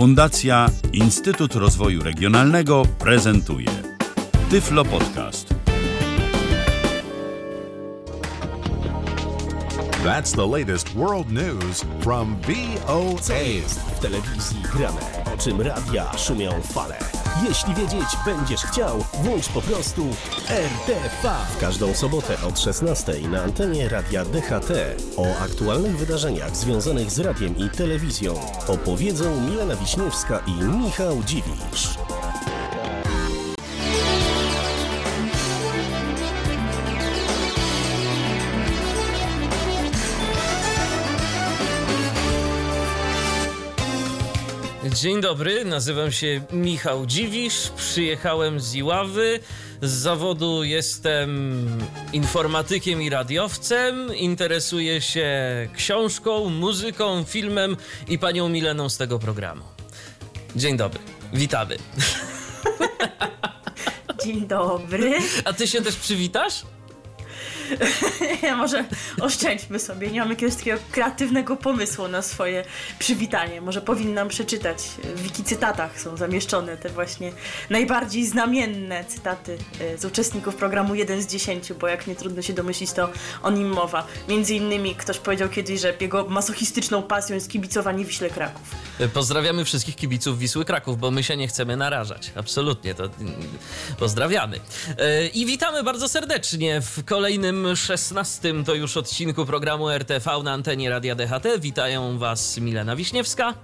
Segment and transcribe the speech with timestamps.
[0.00, 3.68] Fundacja Instytut Rozwoju Regionalnego prezentuje
[4.50, 5.54] Tyflo Podcast.
[10.04, 12.52] That's the latest world news from Co
[12.86, 13.38] VOA.
[13.38, 15.32] jest w telewizji grane?
[15.34, 17.19] O czym radia szumią fale?
[17.48, 20.06] Jeśli wiedzieć będziesz chciał, włącz po prostu
[20.48, 21.30] RTV.
[21.56, 24.70] W każdą sobotę od 16 na antenie radia DHT
[25.16, 28.34] o aktualnych wydarzeniach związanych z radiem i telewizją
[28.68, 32.09] opowiedzą Milena Wiśniewska i Michał Dziwisz.
[45.00, 49.40] Dzień dobry, nazywam się Michał Dziwisz, przyjechałem z Iławy.
[49.82, 51.68] Z zawodu jestem
[52.12, 54.16] informatykiem i radiowcem.
[54.16, 55.28] Interesuję się
[55.76, 57.76] książką, muzyką, filmem
[58.08, 59.64] i panią Mileną z tego programu.
[60.56, 61.00] Dzień dobry,
[61.32, 61.76] witamy.
[64.24, 65.14] Dzień dobry.
[65.44, 66.62] A ty się też przywitasz?
[68.56, 68.84] Może
[69.20, 70.10] oszczędźmy sobie.
[70.10, 72.64] Nie mam jakiegoś takiego kreatywnego pomysłu na swoje
[72.98, 73.60] przywitanie.
[73.60, 74.78] Może powinnam przeczytać.
[75.14, 77.32] W wikicytatach są zamieszczone te właśnie
[77.70, 82.52] najbardziej znamienne cytaty e, z uczestników programu 1 z 10, bo jak nie trudno się
[82.52, 83.08] domyślić, to
[83.42, 84.06] o nim mowa.
[84.28, 88.74] Między innymi ktoś powiedział kiedyś, że jego masochistyczną pasją jest kibicowanie Wiśle Kraków.
[89.14, 92.32] Pozdrawiamy wszystkich kibiców Wisły Kraków, bo my się nie chcemy narażać.
[92.34, 93.34] Absolutnie, to mm,
[93.98, 94.60] pozdrawiamy.
[94.98, 100.90] E, I witamy bardzo serdecznie w kolejnym 16 to już odcinku programu RTV na antenie
[100.90, 101.60] Radia DHT.
[101.60, 103.54] Witają Was Milena Wiśniewska.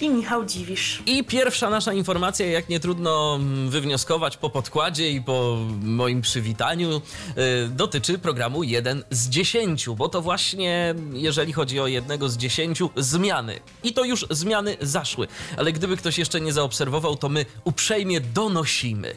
[0.00, 1.02] I Michał Dziwisz.
[1.06, 6.96] I pierwsza nasza informacja, jak nie trudno mm, wywnioskować po podkładzie i po moim przywitaniu,
[6.96, 12.78] y, dotyczy programu 1 z 10, bo to właśnie, jeżeli chodzi o jednego z 10,
[12.96, 13.60] zmiany.
[13.82, 15.28] I to już zmiany zaszły.
[15.56, 19.16] Ale gdyby ktoś jeszcze nie zaobserwował, to my uprzejmie donosimy.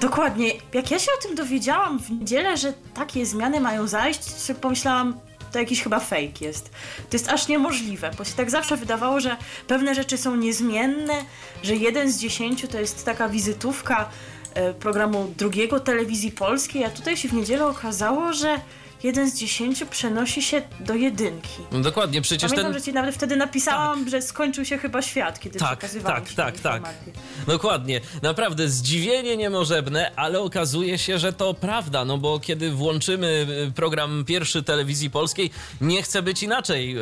[0.00, 0.52] Dokładnie.
[0.72, 5.20] Jak ja się o tym dowiedziałam w niedzielę, że takie zmiany mają zajść, to pomyślałam,
[5.52, 6.70] to jakiś chyba fake jest.
[7.10, 11.14] To jest aż niemożliwe, bo się tak zawsze wydawało, że pewne rzeczy są niezmienne,
[11.62, 14.08] że jeden z dziesięciu to jest taka wizytówka
[14.54, 18.60] e, programu drugiego telewizji polskiej, a tutaj się w niedzielę okazało, że
[19.02, 21.48] jeden z dziesięciu przenosi się do jedynki.
[21.72, 22.80] No Dokładnie, przecież Pamiętam, ten...
[22.80, 26.60] że ci nawet wtedy napisałam, że skończył się chyba świat, kiedy Tak, przekazywałam tak, tak,
[26.60, 26.74] tak.
[26.76, 27.12] informację.
[27.46, 28.00] Dokładnie.
[28.22, 34.24] Naprawdę zdziwienie niemożebne, ale okazuje się, że to prawda, no bo kiedy włączymy y, program
[34.24, 35.50] pierwszy telewizji polskiej,
[35.80, 36.98] nie chce być inaczej.
[36.98, 37.00] Y,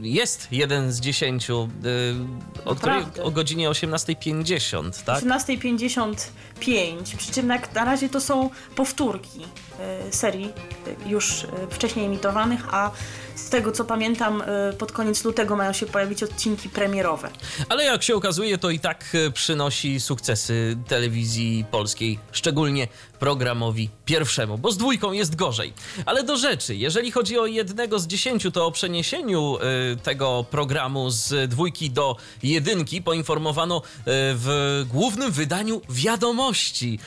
[0.00, 5.24] Jest jeden z dziesięciu, y, o, której, o godzinie 18.50, tak?
[5.24, 9.40] 18.55, przy czym na razie to są powtórki
[10.10, 10.52] serii
[11.06, 12.90] e, już e, wcześniej emitowanych, a
[13.34, 17.30] z tego co pamiętam e, pod koniec lutego mają się pojawić odcinki premierowe.
[17.68, 24.58] Ale jak się okazuje, to i tak e, przynosi sukcesy telewizji polskiej, szczególnie programowi pierwszemu,
[24.58, 25.72] bo z dwójką jest gorzej.
[26.06, 31.10] Ale do rzeczy, jeżeli chodzi o jednego z dziesięciu, to o przeniesieniu e, tego programu
[31.10, 36.98] z dwójki do jedynki poinformowano w głównym wydaniu wiadomości.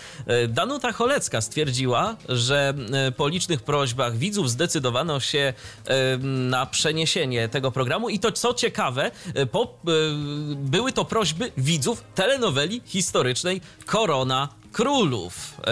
[0.48, 2.74] Danuta Cholecka stwierdziła, że
[3.18, 5.54] po licznych prośbach widzów zdecydowano się
[6.24, 8.10] na przeniesienie tego programu.
[8.10, 9.68] I to co ciekawe, e, po, e,
[10.56, 15.34] były to prośby widzów telenoweli historycznej Korona Królów.
[15.68, 15.72] E,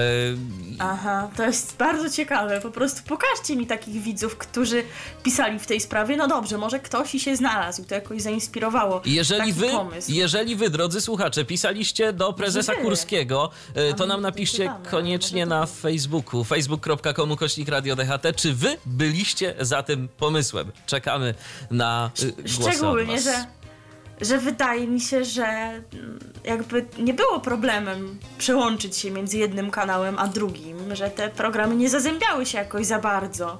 [0.79, 2.61] Aha, to jest bardzo ciekawe.
[2.61, 4.83] Po prostu pokażcie mi takich widzów, którzy
[5.23, 6.17] pisali w tej sprawie.
[6.17, 9.01] No dobrze, może ktoś i się znalazł, to jakoś zainspirowało.
[9.05, 10.11] Jeżeli wy, pomysł.
[10.11, 12.75] jeżeli wy, drodzy słuchacze, pisaliście do prezesa.
[12.75, 15.65] Kurskiego, e, to nam napiszcie koniecznie na.
[15.65, 20.71] Facebooku, facebook.com kośnik radio DHT, czy wy byliście za tym pomysłem.
[20.85, 21.33] Czekamy
[21.71, 23.45] na y, głosy Szczególnie, że,
[24.21, 30.19] że wydaje mi się, że mm, jakby nie było problemem przełączyć się między jednym kanałem
[30.19, 33.59] a drugim, że te programy nie zazębiały się jakoś za bardzo.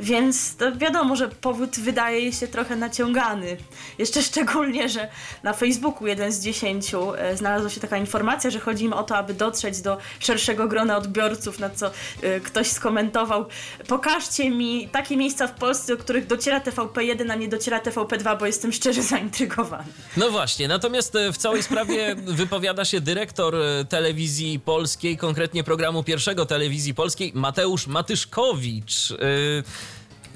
[0.00, 3.56] Więc to wiadomo, że powód wydaje się trochę naciągany.
[3.98, 5.08] Jeszcze szczególnie, że
[5.42, 9.16] na Facebooku jeden z dziesięciu e, znalazła się taka informacja, że chodzi im o to,
[9.16, 11.90] aby dotrzeć do szerszego grona odbiorców, na co
[12.22, 13.46] e, ktoś skomentował
[13.88, 18.46] pokażcie mi takie miejsca w Polsce, do których dociera TVP1, a nie dociera TVP2, bo
[18.46, 19.84] jestem szczerze zaintrygowany.
[20.16, 23.54] No właśnie, natomiast e, w całej sprawie wypowiada się dyrektor
[23.88, 29.14] telewizji polskiej, konkretnie programu pierwszego telewizji polskiej, Mateusz Matyszkowicz.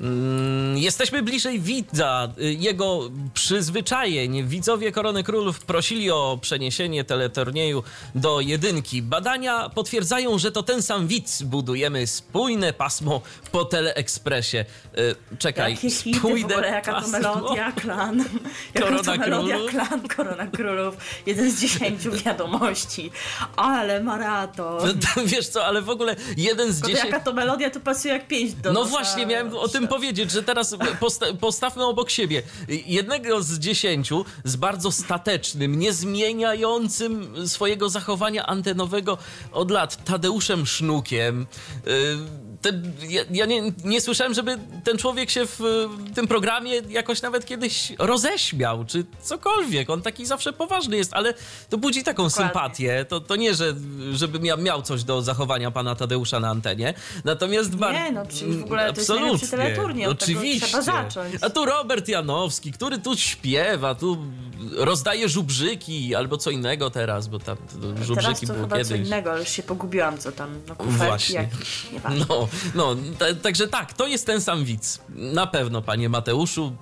[0.01, 3.01] Mm, Jesteśmy bliżej widza, y, jego
[3.35, 4.49] przyzwyczajeń.
[4.49, 7.83] Widzowie Korony Królów prosili o przeniesienie teleturnieju
[8.15, 9.03] do jedynki.
[9.03, 11.43] Badania potwierdzają, że to ten sam widz.
[11.43, 13.21] Budujemy spójne pasmo
[13.53, 14.65] po Teleekspresie.
[14.99, 17.19] Y, Czekaj, Jakie hity w ogóle, jaka to pasmo?
[17.19, 18.19] melodia, klan.
[18.75, 19.71] Jaka Korona to melodia, Królów?
[19.71, 20.97] klan, Korona Królów.
[21.27, 23.11] Jeden z dziesięciu wiadomości.
[23.57, 24.99] Ale maraton.
[25.27, 27.07] Wiesz co, ale w ogóle jeden z dziesięciu...
[27.07, 28.91] jaka to melodia, to pasuje jak pięć do No nosa.
[28.91, 32.43] właśnie, miałem o tym powiedzieć, że teraz posta- postawmy obok siebie
[32.87, 39.19] jednego z dziesięciu z bardzo statecznym, niezmieniającym swojego zachowania antenowego
[39.53, 41.47] od lat Tadeuszem Sznukiem.
[41.87, 46.73] Y, Ten, ja ja nie, nie słyszałem, żeby ten człowiek się w, w tym programie
[46.89, 49.91] jakoś nawet kiedyś roześmiał, czy cokolwiek.
[49.91, 51.35] On taki zawsze poważny jest, ale
[51.71, 52.47] to budzi taką Dokładnie.
[52.47, 53.07] sympatię.
[53.09, 53.75] To, to nie, że,
[54.13, 56.95] żeby miał, miał coś do zachowania pana Tadeusza na antenie.
[57.25, 59.25] Natomiast bar- Nie, no przecież w ogóle to jest Absolutnie.
[59.31, 60.67] najlepszy teleturniej, Oczywiście.
[60.67, 61.35] trzeba zacząć.
[61.41, 64.19] A tu Robert Janowski, który tu śpiewa, tu
[64.77, 67.63] rozdaje żubrzyki albo co innego teraz, bo tam to
[67.93, 68.89] Teraz żubrzyki to było chyba kiedyś.
[68.89, 71.35] co innego, ale już się pogubiłam, co tam, no kuferki Właśnie.
[71.37, 72.25] jakieś, nieważne.
[72.29, 75.01] No, no, ta, także tak, to jest ten sam widz.
[75.09, 76.73] Na pewno, panie Mateuszu,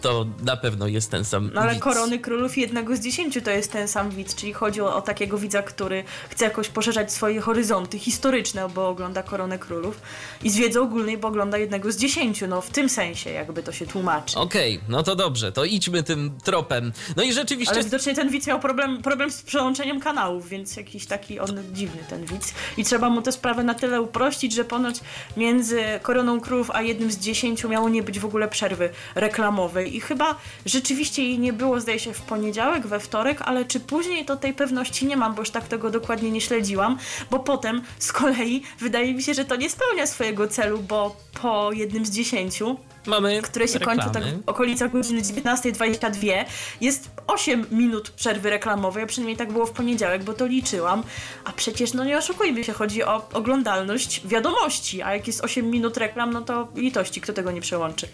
[0.00, 1.82] to na pewno jest ten sam No ale widz.
[1.82, 5.38] Korony Królów jednego z dziesięciu to jest ten sam widz, czyli chodzi o, o takiego
[5.38, 10.00] widza, który chce jakoś poszerzać swoje horyzonty historyczne, bo ogląda Koronę Królów
[10.42, 13.72] i z wiedzy ogólnej, bo ogląda jednego z dziesięciu, no w tym sensie jakby to
[13.72, 14.38] się tłumaczy.
[14.38, 16.92] Okej, no to dobrze, to idźmy tym tropem.
[17.16, 17.74] No i rzeczywiście...
[17.74, 22.00] Ale widocznie ten widz miał problem, problem z przełączeniem kanałów, więc jakiś taki on dziwny
[22.10, 22.54] ten widz.
[22.76, 25.00] I trzeba mu tę sprawę na tyle uprościć, że ponoć
[25.36, 29.87] między Koroną Królów a jednym z dziesięciu miało nie być w ogóle przerwy reklamowej.
[29.88, 30.34] I chyba
[30.66, 34.54] rzeczywiście jej nie było, zdaje się, w poniedziałek, we wtorek, ale czy później to tej
[34.54, 36.98] pewności nie mam, bo już tak tego dokładnie nie śledziłam,
[37.30, 41.72] bo potem z kolei wydaje mi się, że to nie spełnia swojego celu, bo po
[41.72, 42.76] jednym z dziesięciu
[43.08, 44.42] Mamy które się kończą tak reklamy.
[44.46, 46.44] w okolicach godziny 19.22.
[46.80, 51.02] Jest 8 minut przerwy reklamowej, a przynajmniej tak było w poniedziałek, bo to liczyłam.
[51.44, 55.96] A przecież, no nie oszukujmy się, chodzi o oglądalność wiadomości, a jak jest 8 minut
[55.96, 58.08] reklam, no to litości, kto tego nie przełączy.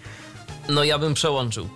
[0.68, 1.68] No ja bym przełączył.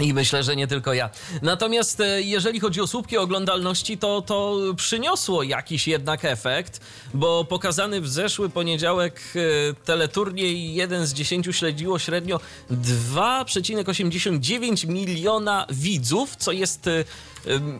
[0.00, 1.10] I myślę, że nie tylko ja.
[1.42, 6.80] Natomiast e, jeżeli chodzi o słupki oglądalności, to, to przyniosło jakiś jednak efekt,
[7.14, 9.40] bo pokazany w zeszły poniedziałek e,
[9.84, 17.04] teleturniej 1 z 10 śledziło średnio 2,89 miliona widzów, co jest e,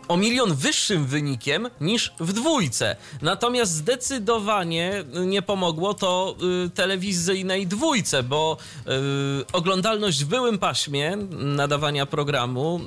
[0.07, 2.95] o milion wyższym wynikiem niż w dwójce.
[3.21, 6.35] Natomiast zdecydowanie nie pomogło to
[6.73, 8.57] telewizyjnej dwójce, bo
[9.53, 12.79] oglądalność w byłym paśmie nadawania programu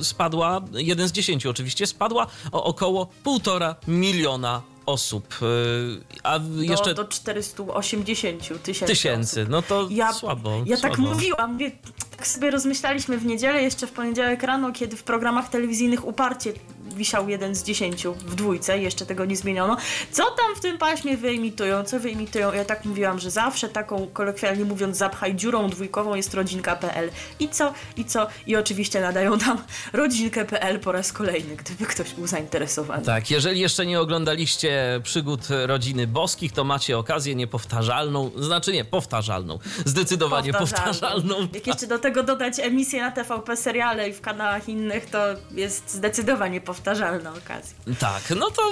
[0.00, 5.34] y, spadła, jeden z dziesięciu oczywiście, spadła o około półtora miliona osób.
[5.42, 8.86] Y, a Do, jeszcze do 480 tysięcy.
[8.92, 10.62] tysięcy, no to Ja, słabo.
[10.66, 11.12] ja tak słabo.
[11.12, 11.70] mówiłam, wie,
[12.16, 16.52] tak sobie rozmyślaliśmy w niedzielę, jeszcze w poniedziałek rano, kiedy w programach telewizyjnych uparcie
[16.94, 19.76] wisiał jeden z dziesięciu w dwójce, jeszcze tego nie zmieniono.
[20.10, 22.52] Co tam w tym paśmie wyemitują, co wyemitują?
[22.52, 27.10] Ja tak mówiłam, że zawsze taką, kolokwialnie mówiąc, zapchaj dziurą dwójkową jest rodzinka.pl.
[27.40, 27.74] I co?
[27.96, 28.26] I co?
[28.46, 29.58] I oczywiście nadają tam
[29.92, 33.04] rodzinkę.pl po raz kolejny, gdyby ktoś był zainteresowany.
[33.04, 39.58] Tak, jeżeli jeszcze nie oglądaliście przygód rodziny boskich, to macie okazję niepowtarzalną, znaczy nie, powtarzalną,
[39.84, 41.48] zdecydowanie powtarzalną.
[41.54, 45.18] Jak jeszcze do tego dodać emisję na TVP seriale i w kanałach innych, to
[45.50, 47.76] jest zdecydowanie powtarzalna okazja.
[47.98, 48.62] Tak, no to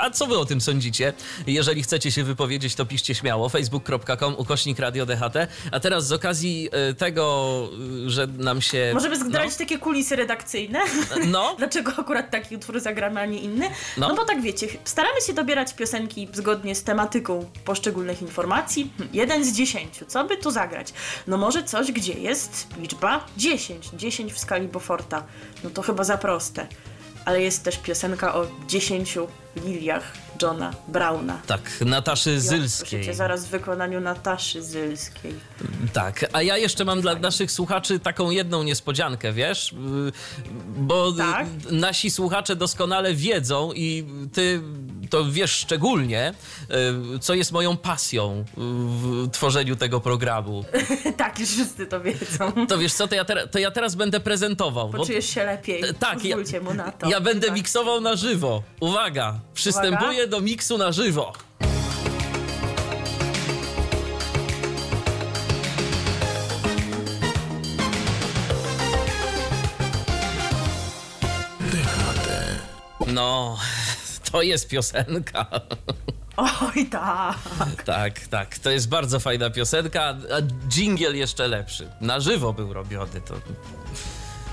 [0.00, 1.12] a co wy o tym sądzicie?
[1.46, 5.36] Jeżeli chcecie się wypowiedzieć, to piszcie śmiało facebook.com ukośnik radio DHT.
[5.72, 7.68] A teraz z okazji e, tego,
[8.06, 8.90] e, że nam się...
[8.94, 10.80] Możemy zdradzić takie kulisy redakcyjne.
[11.26, 13.68] No, Dlaczego akurat taki utwór zagramy, a nie inny?
[13.96, 14.08] No.
[14.08, 14.14] No.
[14.14, 18.92] bo tak wiecie, staramy się dobierać piosenki zgodnie z tematyką poszczególnych informacji.
[19.12, 20.04] Jeden z dziesięciu.
[20.08, 20.92] Co by tu zagrać?
[21.26, 23.90] No może coś, gdzie jest liczba 10.
[23.94, 25.24] 10 w skali Beauforta.
[25.64, 26.66] No to chyba za proste.
[27.24, 29.18] Ale jest też piosenka o 10
[29.56, 30.12] liliach
[30.42, 31.40] Johna Browna.
[31.46, 32.66] tak, Nataszy Zylskiej.
[33.00, 35.34] usłyszycie zaraz w wykonaniu Nataszy Zylskiej.
[35.92, 39.72] Tak, a ja jeszcze mam dla naszych słuchaczy taką jedną niespodziankę, wiesz?
[39.72, 40.12] Yy,
[40.76, 41.46] Bo Tak?
[41.70, 44.60] y, nasi słuchacze doskonale wiedzą i ty
[45.10, 46.34] to wiesz szczególnie,
[47.14, 50.64] y, co jest moją pasją w tworzeniu tego programu.
[51.16, 52.66] tak, już wszyscy to wiedzą.
[52.68, 54.88] To wiesz co, to ja, to ja teraz będę prezentował.
[54.88, 55.82] bo- Poczujesz się lepiej.
[55.98, 57.08] Tak, ja, Pozwólcie mu na to.
[57.08, 57.56] ja będę Tak.
[57.56, 58.62] miksował na żywo.
[58.80, 61.32] Uwaga, przystępuję do miksu na żywo.
[73.06, 73.58] No,
[74.32, 75.46] to jest piosenka.
[76.36, 77.84] Oj tak.
[77.84, 78.58] Tak, tak.
[78.58, 81.88] To jest bardzo fajna piosenka, a dżingiel jeszcze lepszy.
[82.00, 83.34] Na żywo był robiony, to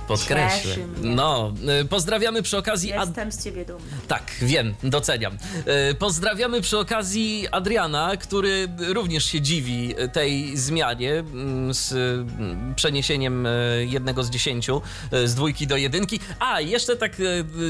[0.10, 0.60] podkreślę.
[0.76, 1.16] Cieszy mnie.
[1.16, 2.94] No, y, pozdrawiamy przy okazji...
[2.94, 3.84] Ad- Jestem z ciebie dumny.
[4.08, 5.38] Tak, wiem, doceniam.
[5.66, 13.48] E, Pozdrawiamy przy okazji Adriana, który również się dziwi tej zmianie mm, z mm, przeniesieniem
[13.80, 14.82] jednego z dziesięciu
[15.26, 16.20] z dwójki do jedynki.
[16.40, 17.12] A, jeszcze tak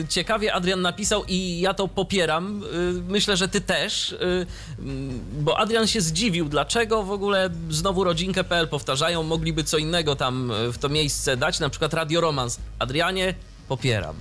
[0.09, 2.63] ciekawie Adrian napisał i ja to popieram.
[3.07, 4.15] Myślę, że ty też,
[4.79, 10.51] mm, bo Adrian się zdziwił, dlaczego w ogóle znowu rodzinkę.pl powtarzają, mogliby co innego tam
[10.73, 12.59] w to miejsce dać, na przykład Radio Romans.
[12.79, 13.33] Adrianie,
[13.67, 14.15] popieram.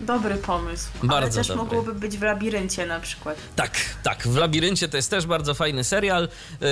[0.00, 0.88] Dobry pomysł.
[1.00, 1.64] Ale Bardzo też dobry.
[1.64, 3.36] mogłoby być w labiryncie na przykład.
[3.56, 3.70] Tak,
[4.02, 4.28] tak.
[4.28, 6.28] W Labiryncie to jest też bardzo fajny serial,
[6.60, 6.66] yy,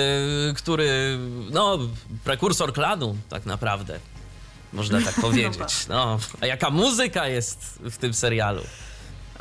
[0.55, 1.17] który,
[1.51, 1.79] no,
[2.23, 3.99] prekursor klanu, tak naprawdę.
[4.73, 5.87] Można tak powiedzieć.
[5.89, 8.61] No, a jaka muzyka jest w tym serialu?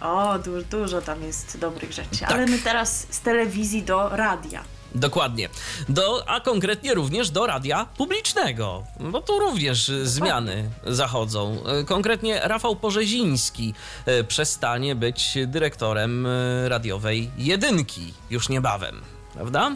[0.02, 2.20] O, du- dużo tam jest dobrych rzeczy.
[2.20, 2.30] Tak.
[2.32, 4.64] Ale my teraz z telewizji do radia.
[4.94, 5.48] Dokładnie.
[5.88, 11.58] Do, a konkretnie również do radia publicznego, bo tu również zmiany zachodzą.
[11.80, 13.74] Y, Konkretnie Rafał Porzeziński
[14.08, 19.00] y, przestanie być dyrektorem y, radiowej jedynki już niebawem,
[19.34, 19.72] prawda?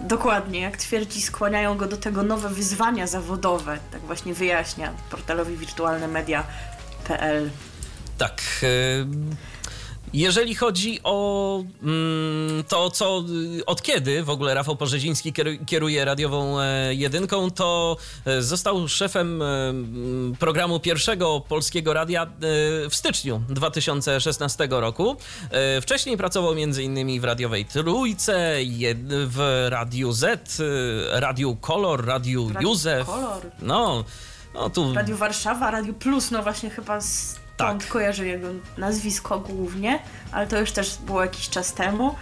[0.00, 3.78] Dokładnie, jak twierdzi, skłaniają go do tego nowe wyzwania zawodowe.
[3.92, 7.50] Tak właśnie wyjaśnia portalowi wirtualnemedia.pl.
[8.18, 8.42] Tak.
[8.62, 9.06] y,
[10.12, 13.24] Jeżeli chodzi o mm, to, co
[13.58, 18.88] y, od kiedy w ogóle Rafał Porzeziński kieru- kieruje radiową e, jedynką, to e, został
[18.88, 22.26] szefem e, m, programu pierwszego polskiego radia
[22.90, 25.16] w styczniu 2016 roku.
[25.82, 27.20] Wcześniej pracował m.in.
[27.20, 28.56] w radiowej Trójce,
[29.26, 30.62] w Radiu Z,
[31.12, 33.06] Radiu Kolor, Radiu Radiu Józef.
[33.06, 33.42] Kolor.
[33.62, 34.04] No,
[34.54, 37.00] no tu Radio Warszawa, Radio Plus, no właśnie chyba
[37.62, 38.18] stąd Tak.
[38.18, 39.98] jego nazwisko głównie,
[40.32, 42.14] ale to już też było jakiś czas temu.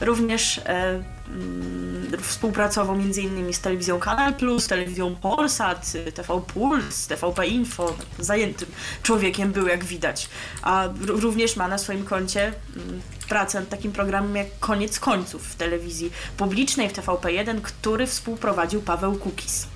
[0.00, 3.52] Również e, mm, współpracował m.in.
[3.52, 7.94] z telewizją Kanal Plus, telewizją Polsat, y, TV Puls, TVP Info.
[8.18, 8.68] Zajętym
[9.02, 10.28] człowiekiem był, jak widać.
[10.62, 15.54] A również ma na swoim koncie mm, pracę nad takim programem jak Koniec Końców w
[15.54, 19.66] telewizji publicznej, w TVP1, który współprowadził Paweł Kukis.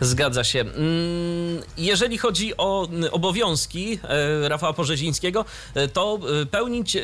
[0.00, 0.60] Zgadza się.
[0.60, 6.96] Mm, Jeżeli chodzi o mm, obowiązki e, Rafała Porzezińskiego, e, to e, pełnić,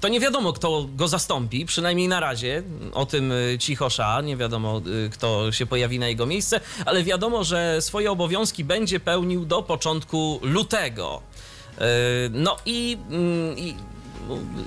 [0.00, 2.62] to nie wiadomo, kto go zastąpi, przynajmniej na razie.
[2.92, 4.80] O tym e, cicho sza, nie wiadomo,
[5.12, 10.40] kto się pojawi na jego miejsce, ale wiadomo, że swoje obowiązki będzie pełnił do początku
[10.42, 11.22] lutego.
[12.30, 13.74] No i, mm, i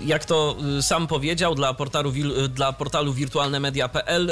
[0.05, 2.11] jak to sam powiedział, dla portalu,
[2.49, 4.31] dla portalu wirtualnemedia.pl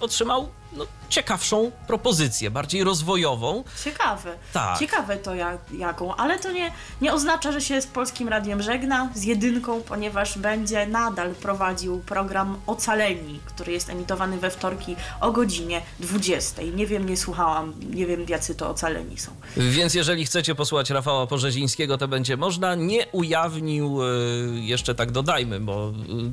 [0.00, 3.64] otrzymał no, ciekawszą propozycję, bardziej rozwojową.
[3.84, 4.36] Ciekawe.
[4.52, 4.78] Tak.
[4.78, 9.08] Ciekawe to jak, jaką, ale to nie, nie oznacza, że się z Polskim Radiem żegna,
[9.14, 15.82] z jedynką, ponieważ będzie nadal prowadził program Ocaleni, który jest emitowany we wtorki o godzinie
[16.00, 16.62] 20.
[16.62, 19.32] Nie wiem, nie słuchałam, nie wiem jacy to Ocaleni są.
[19.56, 22.74] Więc jeżeli chcecie posłuchać Rafała Porzezińskiego, to będzie można.
[22.74, 25.92] Nie ujawnił, y, jeszcze tak dodajmy, bo,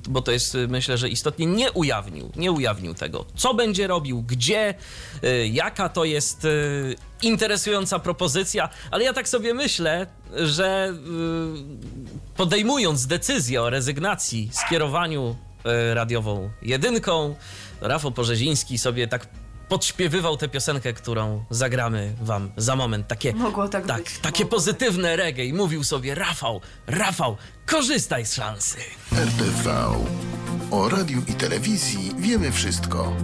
[0.09, 4.21] bo to jest y, myślę, że istotnie, nie ujawnił, nie ujawnił tego, co będzie robił,
[4.21, 4.70] gdzie,
[5.23, 13.07] y, jaka to jest y, interesująca propozycja, ale ja tak sobie myślę, że y, podejmując
[13.07, 15.35] decyzję o rezygnacji, skierowaniu
[15.91, 17.35] y, radiową jedynką,
[17.81, 19.27] Rafał Porzeziński sobie tak
[19.69, 23.07] podśpiewywał tę piosenkę, którą zagramy wam za moment.
[23.07, 25.45] Takie, Mogło tak tak, być, takie mogło pozytywne reggae.
[25.45, 28.77] I mówił sobie Rafał, Rafał, korzystaj z szansy.
[29.13, 29.91] RTV.
[30.71, 33.15] O radiu i telewizji wiemy wszystko.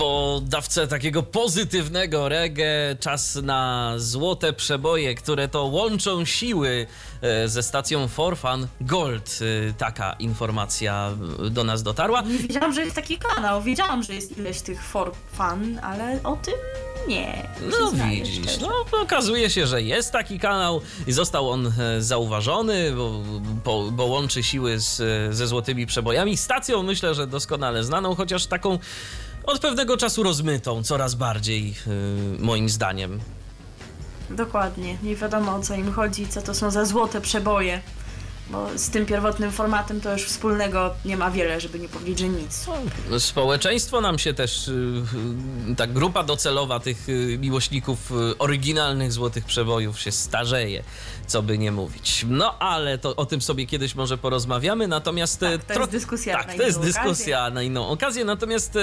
[0.00, 6.86] Po dawce takiego pozytywnego reggae czas na złote przeboje, które to łączą siły
[7.22, 9.38] e, ze stacją For Fun Gold.
[9.68, 11.10] E, Taka informacja
[11.46, 12.20] e, do nas dotarła.
[12.22, 16.36] Nie wiedziałam, że jest taki kanał, wiedziałam, że jest ileś tych for fun, ale o
[16.36, 16.54] tym
[17.08, 17.48] nie.
[17.80, 23.10] No widzisz, no okazuje się, że jest taki kanał i został on zauważony, bo,
[23.64, 24.96] bo, bo łączy siły z,
[25.36, 26.36] ze złotymi przebojami.
[26.36, 28.78] Stacją myślę, że doskonale znaną, chociaż taką
[29.44, 31.90] od pewnego czasu rozmytą, coraz bardziej e,
[32.42, 33.20] moim zdaniem.
[34.30, 34.98] Dokładnie.
[35.02, 37.80] Nie wiadomo o co im chodzi, co to są za złote przeboje.
[38.50, 42.28] Bo z tym pierwotnym formatem to już wspólnego nie ma wiele, żeby nie powiedzieć, że
[42.28, 42.66] nic.
[43.18, 44.72] Społeczeństwo nam się też, y,
[45.70, 50.82] y, ta grupa docelowa tych y, miłośników oryginalnych złotych przebojów się starzeje,
[51.26, 52.26] co by nie mówić.
[52.28, 55.40] No ale to o tym sobie kiedyś może porozmawiamy, natomiast...
[55.40, 58.78] Tak, to jest dyskusja Tak, na to jest inną dyskusja na inną okazję, natomiast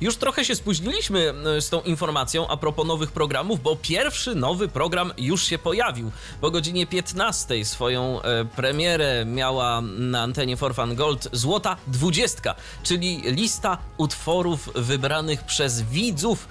[0.00, 5.12] już trochę się spóźniliśmy z tą informacją a propos nowych programów, bo pierwszy nowy program
[5.18, 6.10] już się pojawił.
[6.40, 12.54] Po godzinie 15 swoją e, premierę premierę miała na antenie For Fun Gold Złota Dwudziestka,
[12.82, 16.48] czyli lista utworów wybranych przez widzów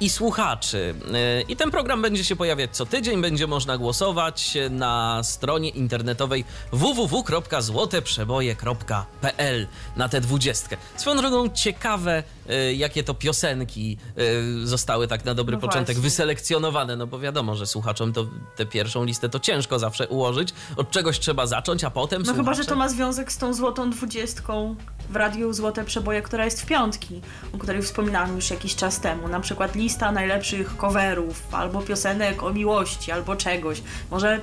[0.00, 0.94] i słuchaczy.
[1.14, 3.22] E, I ten program będzie się pojawiać co tydzień.
[3.22, 10.76] Będzie można głosować na stronie internetowej www.złoteprzeboje.pl na tę dwudziestkę.
[10.96, 14.20] Swoją drogą ciekawe, e, jakie to piosenki e,
[14.66, 16.02] zostały tak na dobry No początek właśnie.
[16.02, 20.52] wyselekcjonowane, no bo wiadomo, że słuchaczom to tę pierwszą listę to ciężko zawsze ułożyć.
[20.76, 23.54] Od czegoś trzeba zacząć, a potem No chyba, że słuchacze- to ma związek z tą
[23.54, 24.76] złotą dwudziestką
[25.10, 27.20] w radiu Złote Przeboje, która jest w piątki,
[27.54, 29.28] o której wspominałam już jakiś czas temu.
[29.28, 33.82] Na przykład lista najlepszych coverów, albo piosenek o miłości, albo czegoś.
[34.10, 34.40] Może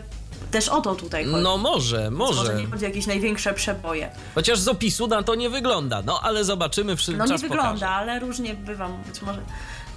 [0.51, 1.43] też o to tutaj chodzi.
[1.43, 2.55] No może, Może może.
[2.55, 4.10] nie chodzi o jakieś największe przeboje.
[4.36, 6.01] Chociaż z opisu na to nie wygląda.
[6.05, 7.89] No ale zobaczymy, w No nie wygląda, pokaże.
[7.89, 8.89] ale różnie bywa.
[9.07, 9.41] Być może,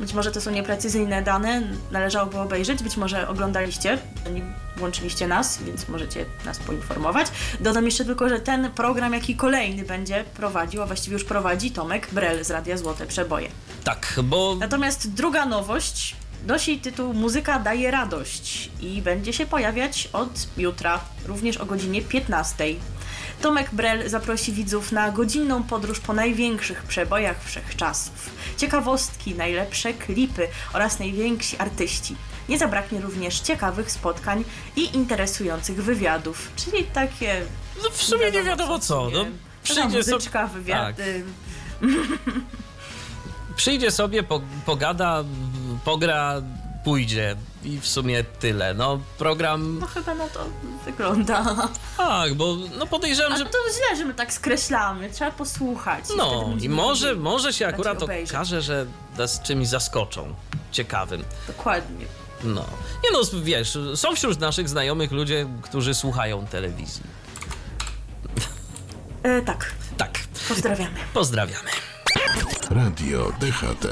[0.01, 3.99] być może to są nieprecyzyjne dane, należałoby obejrzeć, być może oglądaliście,
[4.33, 4.43] nie
[4.77, 7.27] włączyliście nas, więc możecie nas poinformować.
[7.61, 11.71] Dodam jeszcze tylko, że ten program, jak i kolejny będzie prowadził, a właściwie już prowadzi
[11.71, 13.49] Tomek Brel z Radia Złote Przeboje.
[13.85, 16.17] Tak, bo Natomiast druga nowość
[16.47, 22.65] nosi tytuł Muzyka daje radość i będzie się pojawiać od jutra, również o godzinie 15.
[23.41, 28.31] Tomek Brel zaprosi widzów na godzinną podróż po największych przebojach wszechczasów.
[28.57, 32.17] Ciekawostki, najlepsze klipy oraz najwięksi artyści.
[32.49, 34.45] Nie zabraknie również ciekawych spotkań
[34.77, 37.43] i interesujących wywiadów, czyli takie...
[37.83, 39.11] no, w sumie nie wiadomo co.
[39.11, 39.31] No, sobie.
[39.63, 41.25] przyjdzie, sobie, muzyczka, wywiady.
[43.57, 45.25] przyjdzie sobie, po, pogada,
[45.85, 46.43] pogra,
[46.85, 47.37] pójdzie.
[47.65, 48.75] I w sumie tyle.
[48.75, 49.79] No program.
[49.79, 50.41] No chyba na to
[50.85, 51.69] wygląda.
[51.97, 53.45] Tak, bo no podejrzewam, A że.
[53.45, 55.11] to źle, że my tak skreślamy.
[55.11, 56.05] Trzeba posłuchać.
[56.11, 58.87] i No będziemy i może, może się akurat okaże, że
[59.19, 60.35] nas czymś zaskoczą.
[60.73, 61.25] Ciekawym.
[61.47, 62.07] Dokładnie.
[62.45, 62.65] No.
[63.05, 67.03] Nie no, wiesz, są wśród naszych znajomych ludzie, którzy słuchają telewizji.
[69.23, 70.19] E, tak, Tak.
[70.49, 70.97] pozdrawiamy.
[71.15, 71.69] Pozdrawiamy.
[72.71, 73.87] Radio DHT.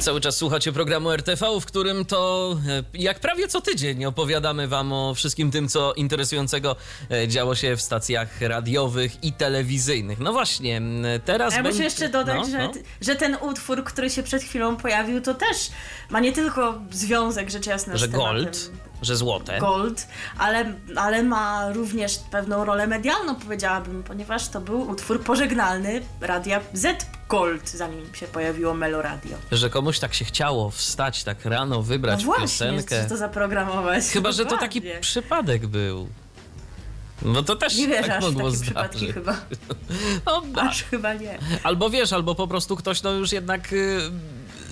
[0.00, 4.92] Cały czas słuchacie programu RTV, w którym to e, jak prawie co tydzień opowiadamy wam
[4.92, 6.76] o wszystkim tym, co interesującego
[7.10, 10.18] e, działo się w stacjach radiowych i telewizyjnych.
[10.18, 10.82] No właśnie,
[11.24, 12.72] teraz ja muszę będzie- jeszcze dodać, no, że, no.
[13.00, 15.56] że ten utwór, który się przed chwilą pojawił, to też
[16.10, 18.70] ma nie tylko związek, rzecz jasna, Że z tematem gold,
[19.04, 19.58] że złote.
[19.58, 20.06] Gold,
[20.38, 27.06] ale, ale ma również pewną rolę medialną, powiedziałabym, ponieważ to był utwór pożegnalny radia Z
[27.28, 29.36] Gold, zanim się pojawiło Meloradio.
[29.52, 33.02] Że komuś tak się chciało wstać tak rano, No wybrać właśnie, piosenkę.
[33.02, 34.04] co to zaprogramować.
[34.04, 36.08] Chyba, że to taki przypadek był.
[37.22, 38.72] No to też Nie wiesz, tak aż mogło takie zdarzyć.
[38.92, 39.36] przypadki chyba.
[40.26, 41.38] No, Aż chyba nie.
[41.62, 44.00] Albo wiesz, albo po prostu ktoś no już jednak y,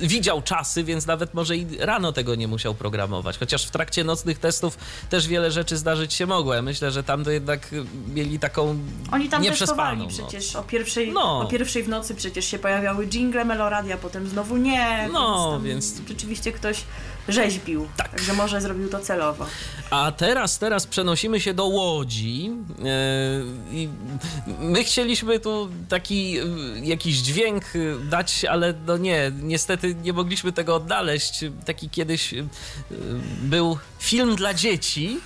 [0.03, 3.38] widział czasy, więc nawet może i rano tego nie musiał programować.
[3.38, 4.79] Chociaż w trakcie nocnych testów
[5.11, 6.55] też wiele rzeczy zdarzyć się mogło.
[6.55, 7.85] Ja myślę, że tam to jednak y,
[8.15, 8.79] mieli taką
[9.12, 11.41] Oni tam nieprzespaną przecież o pierwszej, No.
[11.41, 15.09] o pierwszej w nocy przecież się pojawiały jingle Meloradia, potem znowu nie.
[15.12, 16.85] No, tam więc- Rzeczywiście ktoś
[17.28, 17.88] rzeźbił.
[17.96, 18.11] Tak.
[18.11, 19.46] Także może zrobił to celowo.
[19.90, 22.44] A teraz, teraz przenosimy się do Łodzi.
[22.44, 22.54] Yy,
[23.72, 23.88] i
[24.58, 26.44] my chcieliśmy tu taki yy,
[26.82, 27.64] jakiś dźwięk
[28.11, 31.44] dać, ale no nie, niestety nie mogliśmy tego odnaleźć.
[31.64, 32.46] Taki kiedyś yy,
[33.42, 35.20] był film dla dzieci.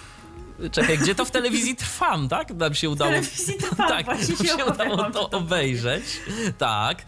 [0.73, 2.51] Czekaj, gdzie to w telewizji trwam, tak?
[2.51, 3.11] Nam się udało.
[3.11, 6.05] telewizji Trwam, tak, właśnie się się udało to obejrzeć.
[6.59, 7.03] Tak.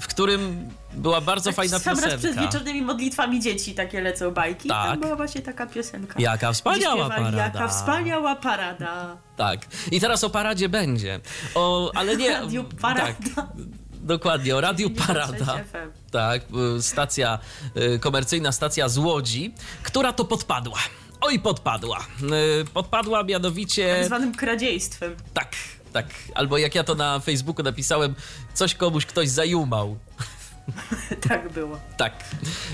[0.00, 2.40] W którym była bardzo fajna Sam raz przed piosenka.
[2.42, 4.68] wieczornymi modlitwami dzieci takie lecą bajki.
[4.68, 4.78] Tak.
[4.78, 4.90] Tak.
[4.90, 6.14] Tam była właśnie taka piosenka.
[6.18, 7.44] Jaka wspaniała śpiewali, parada.
[7.44, 9.16] Jaka wspaniała parada.
[9.36, 9.60] Tak.
[9.90, 11.20] I teraz o paradzie będzie.
[11.54, 12.30] O, ale nie.
[12.30, 13.06] Radiu Parada.
[13.36, 13.46] Tak,
[13.92, 15.06] dokładnie, o Radiu 96
[15.46, 15.64] Parada.
[16.10, 16.42] Tak,
[16.78, 17.38] y, stacja,
[17.76, 20.78] y, komercyjna stacja z Łodzi, która to podpadła.
[21.20, 22.06] Oj, podpadła.
[22.62, 24.04] Y, Podpadła Tak mianowicie.
[24.04, 25.16] zwanym kradziejstwem.
[25.34, 25.52] Tak,
[25.92, 26.06] tak.
[26.34, 28.14] Albo jak ja to na Facebooku napisałem,
[28.54, 29.98] coś komuś ktoś zajumał.
[31.28, 31.78] tak było.
[31.96, 32.24] Tak,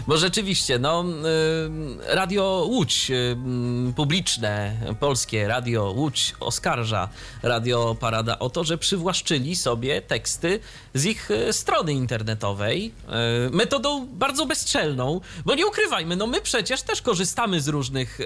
[0.06, 3.36] bo rzeczywiście, no, y, Radio Łódź, y,
[3.96, 7.08] publiczne, polskie Radio Łódź oskarża
[7.42, 10.60] Radio Parada o to, że przywłaszczyli sobie teksty
[10.94, 12.94] z ich y, strony internetowej
[13.50, 18.18] metodą bardzo bezczelną, bo nie ukrywajmy, no my przecież też korzystamy z różnych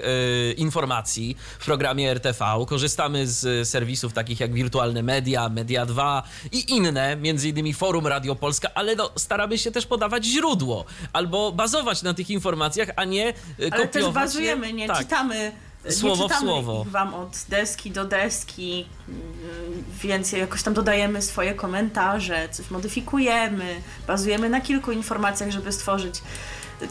[0.57, 7.15] informacji w programie RTV, korzystamy z serwisów takich jak Wirtualne Media, Media 2 i inne,
[7.15, 12.13] między innymi Forum Radio Polska, ale no, staramy się też podawać źródło albo bazować na
[12.13, 14.11] tych informacjach, a nie Ale kopiować też je.
[14.11, 14.97] bazujemy, nie Tak.
[14.97, 15.51] czytamy
[15.89, 16.83] Słowo w nie czytamy słowo.
[16.85, 23.65] Ich wam od deski do deski, mm, więc jakoś tam dodajemy swoje komentarze, coś modyfikujemy,
[24.07, 26.15] bazujemy na kilku informacjach, żeby stworzyć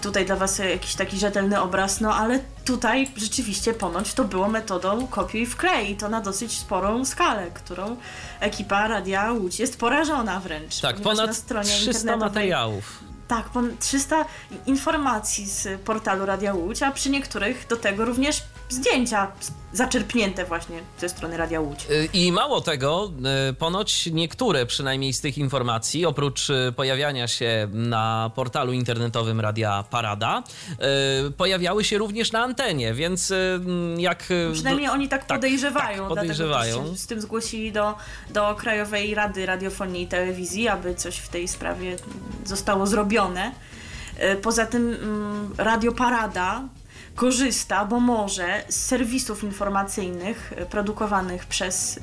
[0.03, 5.07] tutaj dla was jakiś taki rzetelny obraz, no ale tutaj rzeczywiście ponoć to było metodą
[5.07, 7.97] kopiuj wklej i to na dosyć sporą skalę, którą
[8.41, 10.81] ekipa Radia Łódź jest porażona wręcz.
[10.81, 12.99] Tak, ponieważ na ponad stronie 300 internetowej- materiałów.
[13.29, 14.25] tak, ponad 300
[14.67, 19.33] informacji z portalu Radia Łódź, a przy niektórych do tego również zdjęcia
[19.73, 21.87] zaczerpnięte właśnie ze strony Radia Łódź.
[21.91, 23.11] Y, I mało tego,
[23.51, 29.85] y, ponoć niektóre przynajmniej z tych informacji, oprócz y, pojawiania się na portalu internetowym Radia
[29.91, 30.43] Parada,
[31.37, 34.31] pojawiały się również na antenie, więc mm, jak...
[34.31, 36.97] y, Przynajmniej oni tak tak, podejrzewają, tak, podejrzewają.
[36.97, 37.95] z tym zgłosili do,
[38.31, 41.97] do Krajowej Rady Radiofonii i Telewizji, aby coś w tej sprawie
[42.45, 43.53] zostało zrobione.
[44.43, 46.63] Poza tym mm, Radio Parada
[47.19, 51.97] korzysta, bo może, z serwisów informacyjnych e, produkowanych przez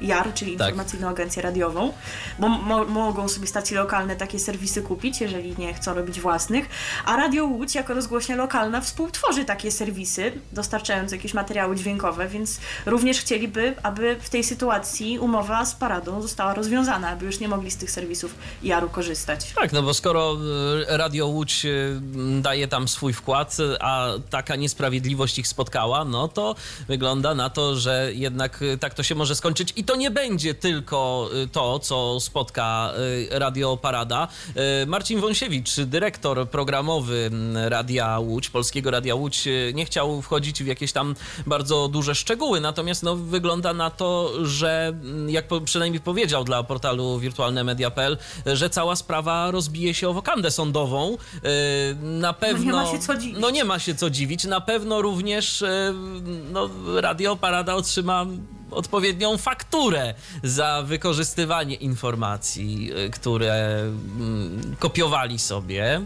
[0.00, 0.68] e, JAR, czyli Tak.
[0.68, 1.92] Informacyjną Agencję Radiową,
[2.38, 6.68] bo mo- mogą sobie stacje lokalne takie serwisy kupić, jeżeli nie chcą robić własnych,
[7.04, 13.18] a Radio Łódź jako rozgłośnia lokalna współtworzy takie serwisy, dostarczając jakieś materiały dźwiękowe, więc również
[13.20, 17.76] chcieliby, aby w tej sytuacji umowa z Paradą została rozwiązana, aby już nie mogli z
[17.76, 19.52] tych serwisów JAR-u korzystać.
[19.52, 20.36] Tak, no bo skoro
[20.92, 21.66] y, Radio Łódź
[22.40, 26.54] daje tam swój wkład, a taka niesprawiedliwość ich spotkała, no to
[26.88, 30.54] wygląda na to, że jednak y, tak to się może skończyć i to nie będzie
[30.54, 32.92] tylko y, to, co spotka
[33.32, 34.28] y, Radio Parada.
[34.86, 39.44] Marcin Wąsiewicz, dyrektor programowy mm, Radia Łódź, Polskiego Radia Łódź,
[39.74, 41.14] nie chciał wchodzić w jakieś tam
[41.46, 47.18] bardzo duże szczegóły, natomiast no, wygląda na to, że mm, jak przynajmniej powiedział dla portalu
[47.18, 51.16] wirtualnemedia.pl, że cała sprawa rozbije się o wokandę sądową.
[52.02, 52.76] Na pewno...
[52.76, 53.36] ma się co dziwić.
[53.40, 54.44] No nie ma się co dziwić.
[54.44, 55.94] Na pewno również y,
[56.52, 58.26] no, Radio Parada otrzyma
[58.70, 65.98] odpowiednią fakturę za wykorzystywanie informacji, y, które mm, kopiowali sobie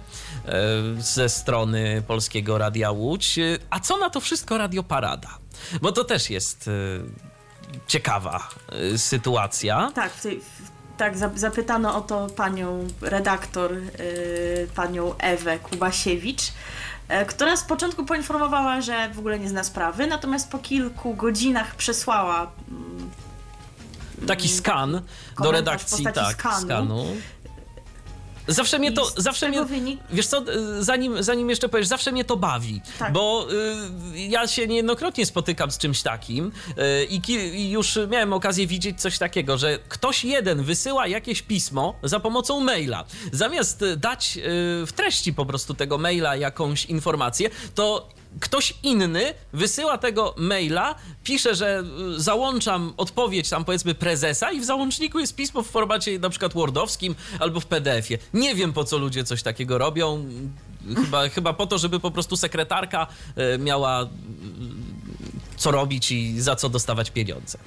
[0.98, 3.36] y, ze strony Polskiego Radia Łódź.
[3.70, 5.28] A co na to wszystko Radio Parada?
[5.82, 6.70] Bo to też jest
[7.86, 8.48] ciekawa
[8.96, 9.92] sytuacja.
[9.94, 10.40] Tak, w tej,
[10.96, 13.72] tak za- zapytano o to panią redaktor,
[14.74, 16.52] panią Ewę Kubasiewicz, e,
[17.26, 22.50] która z początku poinformowała, że w ogóle nie zna sprawy, natomiast po kilku godzinach przesłała
[22.70, 23.10] mm,
[24.26, 25.00] Taki skan
[25.42, 26.66] do redakcji, tak, skanu.
[26.66, 27.06] skanu.
[28.48, 30.42] Zawsze mnie to, zawsze mnie, wynik- wiesz co,
[30.80, 33.12] zanim, zanim jeszcze powiesz, zawsze mnie to bawi, Tak.
[33.12, 33.46] bo
[34.14, 36.52] y, ja się niejednokrotnie spotykam z czymś takim
[37.00, 41.42] y, i, ki, i już miałem okazję widzieć coś takiego, że ktoś jeden wysyła jakieś
[41.42, 43.04] pismo za pomocą maila.
[43.32, 44.40] Zamiast dać y,
[44.86, 48.08] w treści po prostu tego maila jakąś informację, to
[48.40, 50.94] ktoś inny wysyła tego maila,
[51.24, 51.82] pisze, że
[52.16, 56.52] y, załączam odpowiedź tam powiedzmy prezesa i w załączniku jest pismo w formacie na przykład
[56.52, 58.18] wordowskim albo w PDF-ie.
[58.34, 60.24] Nie wiem po co ludzie coś takiego robią.
[60.96, 63.06] Chyba, chyba po to, żeby po prostu sekretarka
[63.54, 64.06] y, miała y,
[65.56, 67.58] co robić i za co dostawać pieniądze.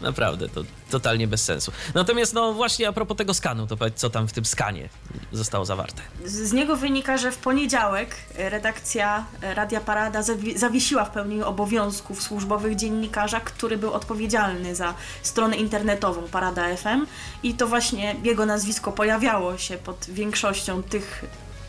[0.00, 1.72] Naprawdę, to totalnie bez sensu.
[1.94, 4.88] Natomiast no właśnie a propos tego skanu, to powiedz co tam w tym skanie
[5.32, 6.02] zostało zawarte.
[6.24, 12.76] Z niego wynika, że w poniedziałek redakcja Radia Parada zawi- zawiesiła w pełni obowiązków służbowych
[12.76, 17.06] dziennikarza, który był odpowiedzialny za stronę internetową Parada FM
[17.42, 21.24] i to właśnie jego nazwisko pojawiało się pod większością tych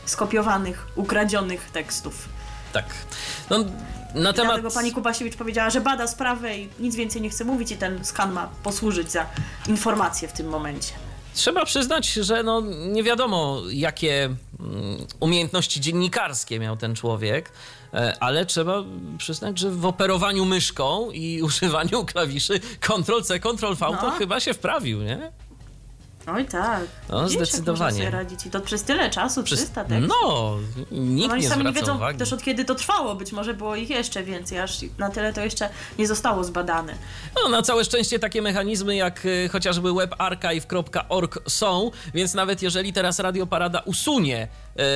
[0.05, 2.29] skopiowanych, ukradzionych tekstów.
[2.73, 2.85] Tak.
[3.49, 3.57] No,
[4.15, 4.47] na temat...
[4.51, 8.05] Dlatego pani Kubasiewicz powiedziała, że bada sprawę i nic więcej nie chce mówić i ten
[8.05, 9.25] skan ma posłużyć za
[9.67, 10.93] informację w tym momencie.
[11.33, 14.37] Trzeba przyznać, że no nie wiadomo, jakie mm,
[15.19, 17.51] umiejętności dziennikarskie miał ten człowiek,
[17.93, 18.83] e, ale trzeba
[19.17, 24.11] przyznać, że w operowaniu myszką i używaniu klawiszy Ctrl-C, Ctrl-V to No.
[24.11, 25.31] chyba się wprawił, nie?
[26.35, 26.81] Oj tak.
[27.09, 27.97] No, Wiesz, jak zdecydowanie.
[27.97, 30.17] sobie radzić i to przez tyle czasu, 300 tekstów.
[30.23, 30.57] No,
[30.91, 32.19] nikt Oni nie sami nie wiedzą uwagi.
[32.19, 35.41] też od kiedy to trwało, być może było ich jeszcze więcej, aż na tyle to
[35.41, 36.93] jeszcze nie zostało zbadane.
[37.35, 43.19] No, na całe szczęście takie mechanizmy jak y, chociażby webarchive.org są, więc nawet jeżeli teraz
[43.19, 44.47] Radio Parada usunie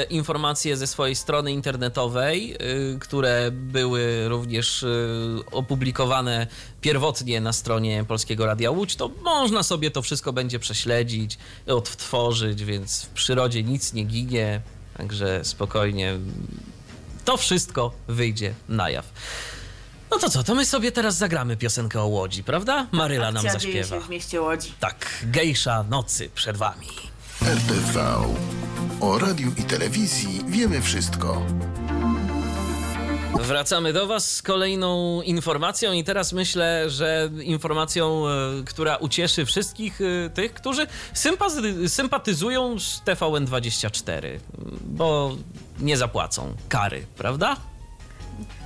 [0.09, 2.55] informacje ze swojej strony internetowej,
[2.95, 6.47] y, które były również y, opublikowane
[6.81, 13.03] pierwotnie na stronie Polskiego Radia Łódź, to można sobie to wszystko będzie prześledzić, odtworzyć, więc
[13.03, 14.61] w przyrodzie nic nie ginie,
[14.97, 16.17] także spokojnie
[17.25, 19.05] to wszystko wyjdzie na jaw.
[20.11, 22.87] No to co, to my sobie teraz zagramy piosenkę o Łodzi, prawda?
[22.91, 24.01] Maryla nam Akcja dzieje zaśpiewa.
[24.01, 24.73] się w mieście Łodzi.
[24.79, 26.87] Tak, gejsza nocy przed wami.
[27.41, 28.15] RTV.
[29.01, 31.41] O radiu i telewizji wiemy wszystko.
[33.41, 38.31] Wracamy do Was z kolejną informacją, i teraz myślę, że informacją, e,
[38.65, 44.39] która ucieszy wszystkich e, tych, którzy sympaty- sympatyzują z TVN24,
[44.85, 45.35] bo
[45.79, 47.57] nie zapłacą kary, prawda?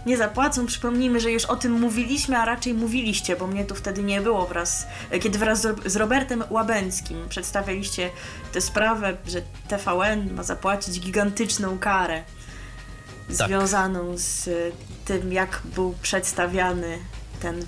[0.06, 0.66] Nie zapłacą.
[0.66, 4.46] Przypomnijmy, że już o tym mówiliśmy, a raczej mówiliście, bo mnie tu wtedy nie było
[4.48, 4.88] wraz,
[5.22, 8.10] kiedy wraz z- Robertem Łabęckim przedstawialiście
[8.54, 12.24] tę sprawę, że TVN ma zapłacić gigantyczną karę
[13.38, 13.48] Tak.
[13.48, 14.72] związaną z y,
[15.06, 16.98] tym, jak był przedstawiany
[17.42, 17.66] ten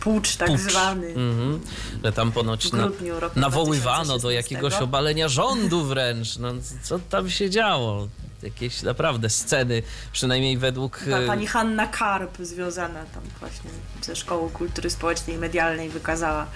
[0.00, 0.60] pucz tak Pucz.
[0.60, 1.06] zwany.
[1.06, 1.60] Mhm.
[2.04, 2.88] Że tam ponoć na,
[3.36, 4.54] nawoływano do 2016.
[4.54, 6.38] jakiegoś obalenia rządu wręcz.
[6.38, 6.48] No,
[6.82, 8.08] co tam się działo?
[8.42, 11.04] Jakieś naprawdę sceny, przynajmniej według...
[11.10, 13.70] Ta e, pani Hanna Karp związana tam właśnie
[14.02, 16.46] ze Szkołą Kultury Społecznej i Medialnej wykazała,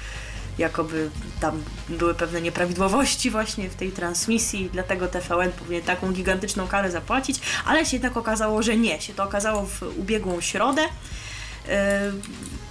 [0.58, 6.90] jakoby tam były pewne nieprawidłowości właśnie w tej transmisji, dlatego TVN powinien taką gigantyczną karę
[6.90, 9.00] zapłacić, ale się jednak okazało, że nie.
[9.00, 10.82] Się to okazało w ubiegłą środę.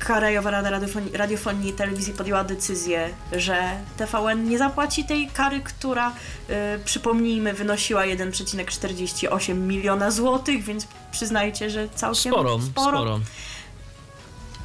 [0.04, 6.14] Krajowa Rada Radiofonii, Radiofonii i Telewizji podjęła decyzję, że TVN nie zapłaci tej kary, która,
[6.50, 13.20] yy, przypomnijmy, wynosiła 1,48 miliona złotych, więc przyznajcie, że całkiem Sporo, sporo.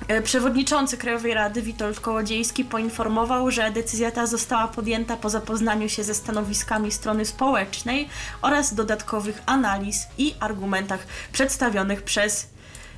[0.08, 6.04] E, Przewodniczący Krajowej Rady Witold Kołodziejski poinformował, że decyzja ta została podjęta po zapoznaniu się
[6.04, 8.08] ze stanowiskami strony społecznej
[8.42, 12.46] oraz dodatkowych analiz i argumentach przedstawionych przez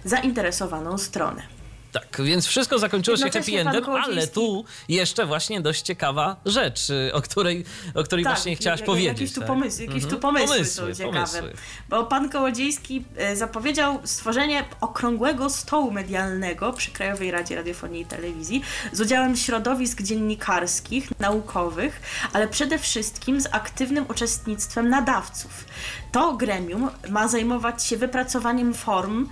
[0.04, 1.59] zainteresowaną stronę.
[1.92, 7.10] Tak, więc wszystko zakończyło się happy endem, ale tu jeszcze właśnie dość ciekawa rzecz, y,
[7.14, 9.08] o której, o której właśnie chciałaś jak- powiedzieć.
[9.20, 9.46] Jakieś tu tak?
[9.48, 10.14] pomysły, jakieś Mhm.
[10.14, 11.26] tu pomysły, pomysły są ciekawe.
[11.26, 11.52] pomysły.
[11.88, 18.62] Bo pan Kołodziejski e, zapowiedział stworzenie okrągłego stołu medialnego przy Krajowej Radzie Radiofonii i Telewizji
[18.92, 22.00] z udziałem środowisk dziennikarskich, naukowych,
[22.32, 25.64] ale przede wszystkim z aktywnym uczestnictwem nadawców.
[26.12, 29.28] To gremium ma zajmować się wypracowaniem form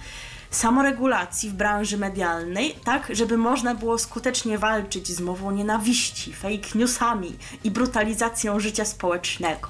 [0.51, 7.37] samoregulacji w branży medialnej, tak żeby można było skutecznie walczyć z mową nienawiści, fake newsami
[7.65, 9.69] i brutalizacją życia społecznego.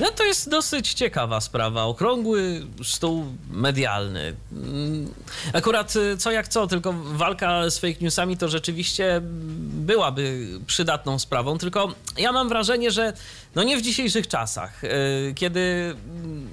[0.00, 1.84] No to jest dosyć ciekawa sprawa.
[1.84, 4.36] Okrągły stół medialny.
[4.52, 5.14] Mm,
[5.52, 9.20] Akurat y, co jak co, tylko walka z fake newsami to rzeczywiście
[9.62, 13.12] byłaby przydatną sprawą, tylko ja mam wrażenie, że
[13.54, 14.88] no nie w dzisiejszych czasach, y,
[15.34, 16.48] kiedy mm,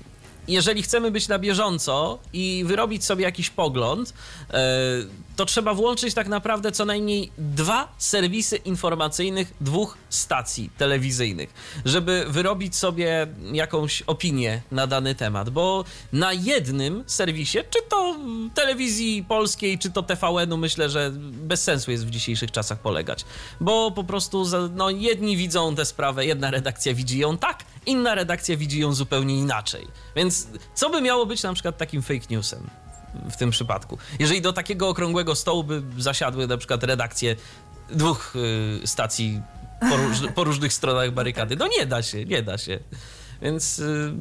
[0.54, 4.14] jeżeli chcemy być na bieżąco i wyrobić sobie jakiś pogląd,
[4.50, 4.54] e,
[5.36, 11.54] to trzeba włączyć tak naprawdę co najmniej dwa serwisy informacyjnych dwóch stacji telewizyjnych,
[11.86, 18.16] żeby wyrobić sobie jakąś opinię na dany temat, bo na jednym serwisie, czy to
[18.54, 23.26] telewizji polskiej, czy to TVN-u, myślę, że bez sensu jest w dzisiejszych czasach polegać,
[23.62, 28.58] bo po prostu no, jedni widzą tę sprawę, jedna redakcja widzi ją tak, inna redakcja
[28.58, 29.88] widzi ją zupełnie inaczej.
[30.16, 32.70] Więc co by miało być na przykład takim fake newsem
[33.32, 33.98] w tym przypadku?
[34.20, 37.36] Jeżeli do takiego okrągłego stołu by zasiadły na przykład redakcje
[37.90, 38.34] dwóch
[38.84, 39.42] y, stacji
[39.80, 42.80] po, róż, po różnych stronach barykady, no nie da się, nie da się.
[43.42, 44.14] Więc y,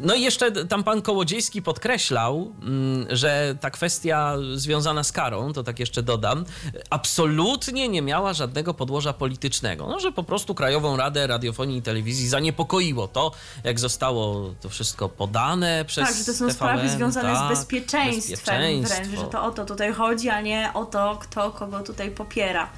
[0.00, 5.62] no i jeszcze tam pan Kołodziejski podkreślał, mm, że ta kwestia związana z karą, to
[5.64, 6.44] tak jeszcze dodam,
[6.90, 9.86] absolutnie nie miała żadnego podłoża politycznego.
[9.86, 13.32] No, że po prostu Krajową Radę Radiofonii i Telewizji zaniepokoiło to,
[13.64, 17.58] jak zostało to wszystko podane przez Tak, że to są TVN, sprawy związane tak, z
[17.58, 22.10] bezpieczeństwem wręcz, że to o to tutaj chodzi, a nie o to, kto kogo tutaj
[22.10, 22.68] popiera.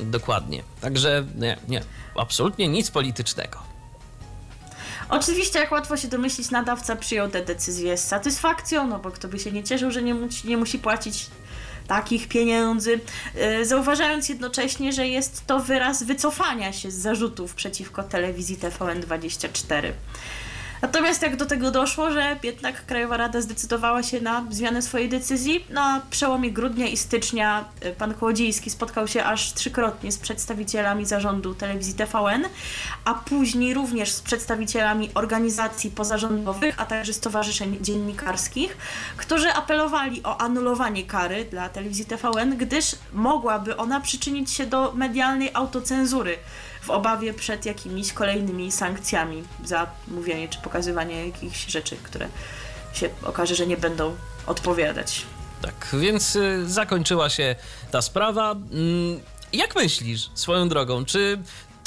[0.00, 0.62] Dokładnie.
[0.80, 1.82] Także nie, nie,
[2.16, 3.69] absolutnie nic politycznego.
[5.10, 9.38] Oczywiście, jak łatwo się domyślić, nadawca przyjął tę decyzję z satysfakcją, no bo kto by
[9.38, 11.26] się nie cieszył, że nie, musi- nie musi płacić
[11.86, 13.00] takich pieniędzy,
[13.34, 19.92] yy, zauważając jednocześnie, że jest to wyraz wycofania się z zarzutów przeciwko telewizji TVN24.
[20.82, 25.64] Natomiast jak do tego doszło, że jednak Krajowa Rada zdecydowała się na zmianę swojej decyzji,
[25.70, 31.54] na przełomie grudnia i stycznia y, pan Kołodziejski spotkał się aż trzykrotnie z przedstawicielami zarządu
[31.54, 32.44] telewizji TVN,
[33.04, 38.76] a później również z przedstawicielami organizacji pozarządowych, a także stowarzyszeń dziennikarskich,
[39.16, 45.50] którzy apelowali o anulowanie kary dla telewizji TVN, gdyż mogłaby ona przyczynić się do medialnej
[45.54, 46.36] autocenzury
[46.82, 52.28] w obawie przed jakimiś kolejnymi sankcjami za mówienie czy pokazywanie jakichś rzeczy, które
[52.92, 54.16] się okaże, że nie będą
[54.46, 55.26] odpowiadać.
[55.62, 57.56] Tak, więc y, zakończyła się
[57.90, 58.52] ta sprawa.
[58.52, 59.20] Mm,
[59.52, 61.38] Jak myślisz, swoją drogą, czy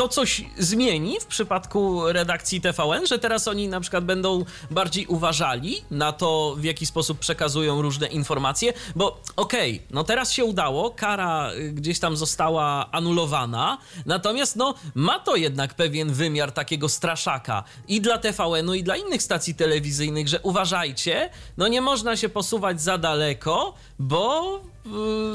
[0.04, 5.84] to coś zmieni w przypadku redakcji TVN, że teraz oni na przykład będą bardziej uważali
[5.92, 10.92] na to, w jaki sposób przekazują różne informacje, bo okej, okay, no teraz się udało,
[10.92, 17.63] kara y, gdzieś tam została anulowana, natomiast no ma to jednak pewien wymiar takiego straszaka
[17.88, 22.82] i dla TVN-u i dla innych stacji telewizyjnych, że uważajcie, no nie można się posuwać
[22.82, 24.60] za daleko, bo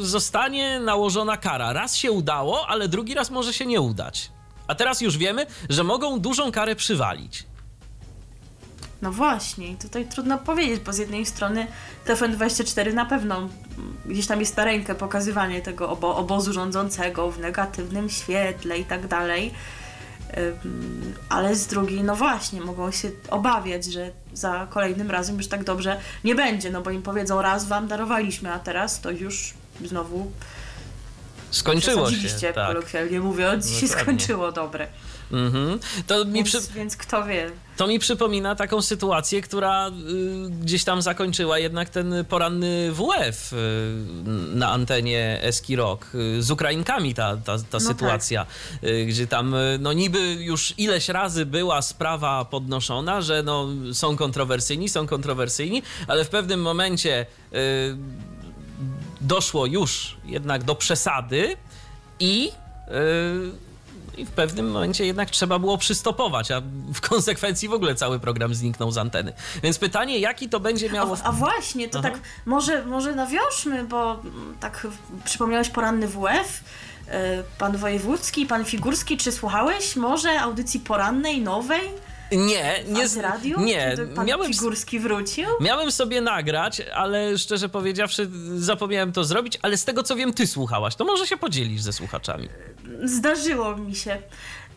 [0.00, 1.72] y, zostanie nałożona kara.
[1.72, 4.31] Raz się udało, ale drugi raz może się nie udać.
[4.68, 7.46] A teraz już wiemy, że mogą dużą karę przywalić.
[9.02, 11.66] No właśnie, tutaj trudno powiedzieć, bo z jednej strony
[12.07, 13.48] TFN24 na pewno
[14.07, 19.07] gdzieś tam jest na rękę pokazywanie tego obo obozu rządzącego w negatywnym świetle i tak
[19.07, 19.54] dalej,
[21.28, 26.00] ale z drugiej, no właśnie, mogą się obawiać, że za kolejnym razem już tak dobrze
[26.24, 29.54] nie będzie, no bo im powiedzą raz wam darowaliśmy, a teraz to już
[29.85, 30.33] znowu
[31.50, 32.52] skończyło się.
[32.54, 32.66] Tak.
[32.68, 34.88] kolokwialnie mówiąc, no, się skończyło dobre.
[35.32, 35.78] Mhm.
[36.06, 36.72] To mi więc, przy...
[36.74, 37.50] więc kto wie.
[37.76, 39.92] To mi przypomina taką sytuację, która y,
[40.50, 43.56] gdzieś tam zakończyła jednak ten poranny WF y,
[44.54, 46.14] na antenie Eski Rock.
[46.14, 48.90] Y, z Ukrainkami ta, ta, ta no sytuacja, tak.
[49.06, 55.06] gdzie tam no niby już ileś razy była sprawa podnoszona, że no, są kontrowersyjni, są
[55.06, 57.26] kontrowersyjni, ale w pewnym momencie
[59.20, 61.57] doszło już jednak do przesady
[62.20, 62.44] i
[62.88, 63.52] yy,
[64.18, 66.62] i w pewnym momencie jednak trzeba było przystopować, a
[66.94, 69.33] w konsekwencji w ogóle cały program zniknął z anteny.
[69.62, 71.16] Więc pytanie, jaki to będzie miało...
[71.22, 72.11] A, a właśnie, to Aha.
[72.11, 74.22] tak może, może nawiążmy, bo
[74.61, 74.87] tak
[75.24, 76.64] przypomniałeś poranny WF,
[77.09, 77.11] y,
[77.59, 81.90] pan Wojewódzki, pan Figurski, czy słuchałeś może audycji porannej, nowej?
[82.32, 83.08] Nie, nie.
[83.08, 83.60] Z radiu?
[83.60, 84.52] Nie, pan miałem.
[84.52, 85.46] Figurski wrócił?
[85.60, 90.46] Miałem sobie nagrać, ale szczerze powiedziawszy, zapomniałem to zrobić, ale z tego co wiem, ty
[90.46, 90.94] słuchałaś.
[90.94, 92.48] To może się podzielisz ze słuchaczami.
[93.04, 94.22] Zdarzyło mi się.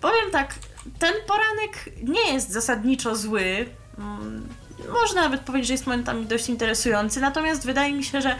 [0.01, 0.55] Powiem tak,
[0.99, 3.65] ten poranek nie jest zasadniczo zły.
[3.97, 4.47] Mm,
[4.93, 8.35] można nawet powiedzieć, że jest momentami dość interesujący, natomiast wydaje mi się, że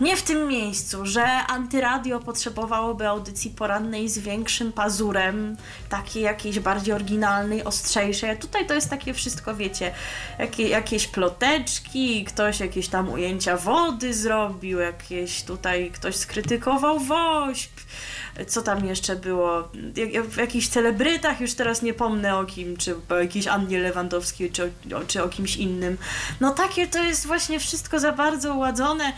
[0.00, 5.56] nie w tym miejscu, że antyradio potrzebowałoby audycji porannej z większym pazurem,
[5.88, 8.38] takiej jakiejś bardziej oryginalnej, ostrzejszej.
[8.38, 9.94] Tutaj to jest takie wszystko, wiecie,
[10.38, 17.70] jakie, jakieś ploteczki, ktoś jakieś tam ujęcia wody zrobił, jakieś tutaj ktoś skrytykował woźb
[18.46, 19.68] co tam jeszcze było,
[20.28, 24.64] w jakichś celebrytach, już teraz nie pomnę o kim, czy o jakiejś Annie Lewandowskiej, czy
[24.64, 25.98] o, czy o kimś innym.
[26.40, 29.12] No takie to jest właśnie wszystko za bardzo uładzone.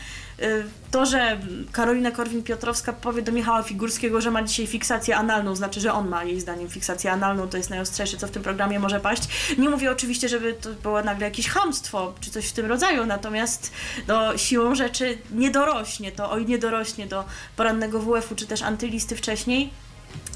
[0.90, 1.40] To, że
[1.72, 6.25] Karolina Korwin-Piotrowska powie do Michała Figurskiego, że ma dzisiaj fiksację analną, znaczy, że on ma
[6.25, 9.22] jej zdaniem fiksację analną, to jest najostrzejsze, co w tym programie może paść.
[9.59, 13.72] Nie mówię oczywiście, żeby to było nagle jakieś hamstwo, czy coś w tym rodzaju, natomiast
[14.09, 17.25] no, siłą rzeczy nie dorośnie to, oj nie dorośnie do
[17.57, 19.70] porannego WF-u, czy też antylisty wcześniej,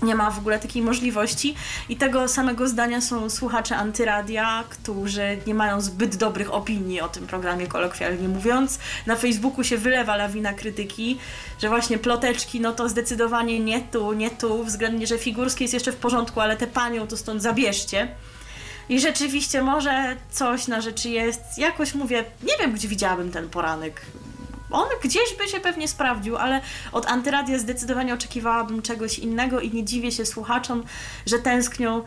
[0.02, 1.54] nie ma w ogóle takiej możliwości
[1.88, 7.26] i tego samego zdania są słuchacze antyradia, którzy nie mają zbyt dobrych opinii o tym
[7.26, 8.78] programie, kolokwialnie mówiąc.
[9.06, 11.18] Na Facebooku się wylewa lawina krytyki,
[11.62, 15.92] że właśnie ploteczki, no to zdecydowanie nie tu, nie tu, względnie, że Figurski jest jeszcze
[15.92, 18.08] w porządku, ale tę panią to stąd zabierzcie.
[18.88, 21.40] I rzeczywiście może coś na rzeczy jest.
[21.58, 24.02] Jakoś mówię, nie wiem, gdzie widziałabym ten poranek
[24.70, 26.60] on gdzieś by się pewnie sprawdził, ale
[26.92, 30.84] od Antyradia zdecydowanie oczekiwałabym czegoś innego i nie dziwię się słuchaczom,
[31.26, 32.02] że tęsknią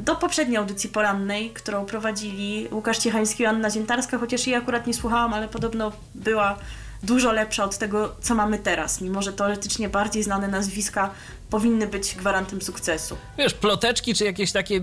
[0.00, 4.94] do poprzedniej audycji porannej, którą prowadzili Łukasz Ciechański i Anna Ziętarska, chociaż jej akurat nie
[4.94, 6.56] słuchałam, ale podobno była
[7.02, 11.10] dużo lepsza od tego, co mamy teraz, mimo że teoretycznie bardziej znane nazwiska
[11.50, 13.16] powinny być gwarantem sukcesu.
[13.38, 14.80] Wiesz, ploteczki czy jakieś takie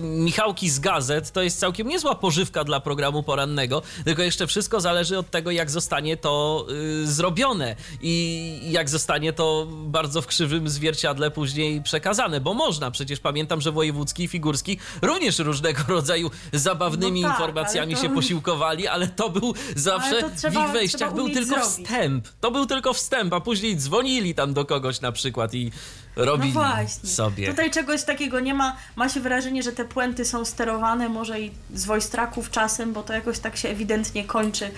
[0.00, 5.18] Michałki z gazet to jest całkiem niezła pożywka dla programu porannego, tylko jeszcze wszystko zależy
[5.18, 6.66] od tego, jak zostanie to
[7.02, 13.20] y, zrobione i jak zostanie to bardzo w krzywym zwierciadle później przekazane, bo można, przecież
[13.20, 18.02] pamiętam, że Wojewódzki i Figurski również różnego rodzaju zabawnymi no tak, informacjami to...
[18.02, 21.86] się posiłkowali, ale to był zawsze to trzeba, w ich wejściach był tylko zrobić.
[21.86, 22.28] wstęp.
[22.40, 25.70] To był tylko wstęp, a później dzwonili tam do kogoś na przykład i
[26.24, 27.08] robili no właśnie.
[27.08, 27.48] sobie.
[27.48, 28.76] Tutaj czegoś takiego nie ma.
[28.96, 33.12] Ma się wrażenie, że te puenty są sterowane może i z wojstraków czasem, bo to
[33.12, 34.70] jakoś tak się ewidentnie kończy,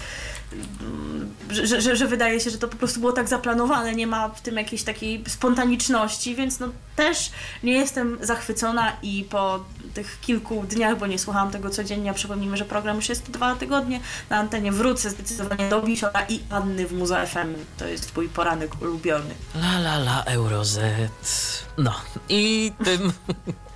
[1.51, 4.41] że, że, że wydaje się, że to po prostu było tak zaplanowane, nie ma w
[4.41, 7.31] tym jakiejś takiej spontaniczności, więc no też
[7.63, 12.57] nie jestem zachwycona i po tych kilku dniach, bo nie słuchałam tego codziennie, a przypomnijmy,
[12.57, 16.93] że program już jest dwa tygodnie na antenie, wrócę zdecydowanie do Bisiora i Anny w
[16.93, 17.55] Muza FM.
[17.79, 19.35] To jest twój poranek ulubiony.
[19.55, 21.65] La la la Eurozet.
[21.79, 21.95] No
[22.29, 23.13] i tym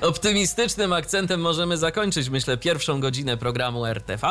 [0.00, 4.26] optymistycznym akcentem możemy zakończyć, myślę, pierwszą godzinę programu RTV.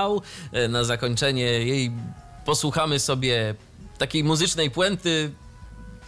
[0.70, 1.92] Na zakończenie jej
[2.46, 3.56] posłuchamy sobie
[3.98, 5.32] takiej muzycznej puenty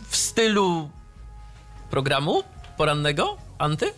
[0.09, 0.89] w stylu
[1.89, 2.43] programu
[2.77, 3.93] porannego Anty?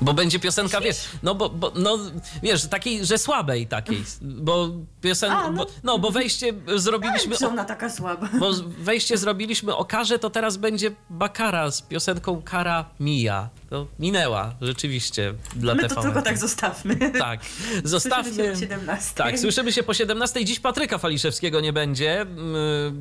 [0.00, 1.98] Bo będzie piosenka, wiesz, no bo, bo no,
[2.42, 4.68] wiesz, takiej, że słabej takiej, bo
[5.00, 5.52] piosen, A, no.
[5.52, 8.28] bo, no bo wejście zrobiliśmy, o, ona taka słaba?
[8.40, 13.48] bo wejście zrobiliśmy o karze, to teraz będzie Bakara z piosenką Kara Mija.
[13.70, 16.02] To minęła, rzeczywiście, dla My to TVN.
[16.02, 17.12] tylko tak zostawmy.
[17.18, 17.40] Tak,
[17.84, 18.24] zostawmy.
[18.34, 19.14] Słyszymy się o 17.
[19.14, 20.44] Tak, słyszymy się po 17.
[20.44, 22.26] Dziś Patryka Faliszewskiego nie będzie.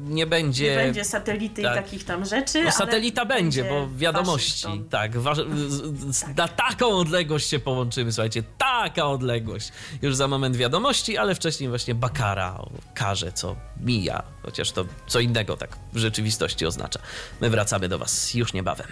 [0.04, 0.70] Nie będzie.
[0.70, 1.74] Nie będzie satelity tak.
[1.74, 2.64] i takich tam rzeczy.
[2.64, 4.64] No, satelita będzie, bo wiadomości.
[4.64, 4.90] Waszyngton.
[4.90, 9.72] Tak, z, z, na taką odległość się połączymy, słuchajcie, taka odległość.
[10.02, 15.20] Już za moment wiadomości, ale wcześniej właśnie Bakara o karze, co mija, chociaż to co
[15.20, 17.00] innego tak w rzeczywistości oznacza.
[17.42, 18.88] My wracamy do Was już niebawem.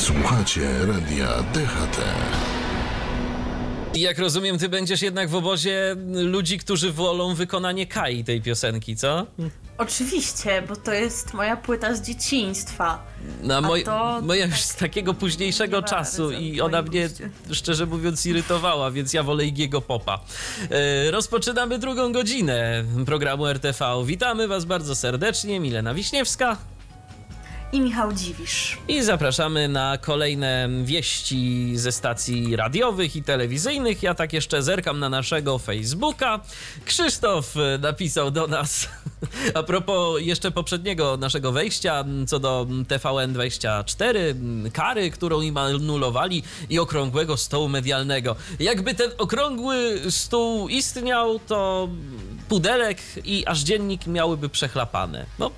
[0.00, 2.00] Słuchacie radia DHT.
[3.94, 9.26] Jak rozumiem, ty będziesz jednak w obozie ludzi, którzy wolą wykonanie Kai tej piosenki, co?
[9.78, 13.06] Oczywiście, bo to jest moja płyta z dzieciństwa.
[13.42, 17.08] No, A moj, to moja już tak z takiego późniejszego nie czasu i ona mnie,
[17.08, 17.30] guście.
[17.52, 20.20] szczerze mówiąc, irytowała, więc ja wolę Igiego Popa.
[20.70, 23.84] E, rozpoczynamy drugą godzinę programu RTV.
[24.04, 26.56] Witamy Was bardzo serdecznie, Milena Wiśniewska.
[27.72, 28.78] I Michał Dziwisz.
[28.88, 34.02] I zapraszamy na kolejne wieści ze stacji radiowych i telewizyjnych.
[34.02, 36.40] Ja tak jeszcze zerkam na naszego Facebooka.
[36.84, 38.88] Krzysztof e, napisał do nas
[39.54, 44.14] a propos jeszcze poprzedniego naszego wejścia co do TVN24,
[44.72, 48.36] kary, którą im anulowali i okrągłego stołu medialnego.
[48.60, 51.88] Jakby ten okrągły stół istniał, to
[52.48, 55.26] pudelek i aż dziennik miałyby przechlapane.
[55.38, 55.50] No,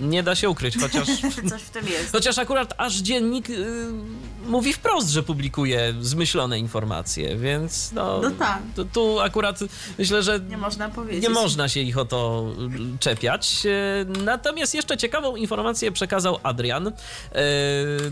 [0.00, 1.06] nie da się ukryć, chociaż
[1.50, 2.12] Coś w tym jest.
[2.12, 3.66] Chociaż akurat aż dziennik y,
[4.46, 8.20] mówi wprost, że publikuje zmyślone informacje, więc no.
[8.22, 8.62] No tak.
[8.76, 9.58] Tu, tu akurat
[9.98, 10.40] myślę, że.
[10.40, 11.22] Nie można powiedzieć.
[11.22, 12.46] Nie można się ich o to
[12.94, 13.62] y, czepiać.
[13.66, 16.92] Y, Natomiast jeszcze ciekawą informację przekazał Adrian, y,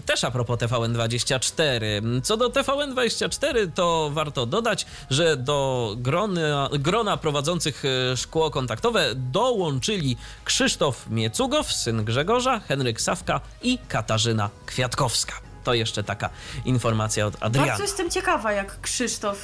[0.07, 1.85] też a propos TVN24.
[2.22, 10.16] Co do TVN24, to warto dodać, że do grona, grona prowadzących y, szkło kontaktowe dołączyli
[10.45, 15.34] Krzysztof Miecugow, syn Grzegorza, Henryk Sawka i Katarzyna Kwiatkowska.
[15.64, 16.30] To jeszcze taka
[16.64, 17.68] informacja od Adriana.
[17.68, 19.38] Bardzo jestem ciekawa, jak Krzysztof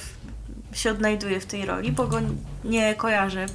[0.73, 2.19] się odnajduje w tej roli, bo go
[2.65, 3.47] nie kojarzę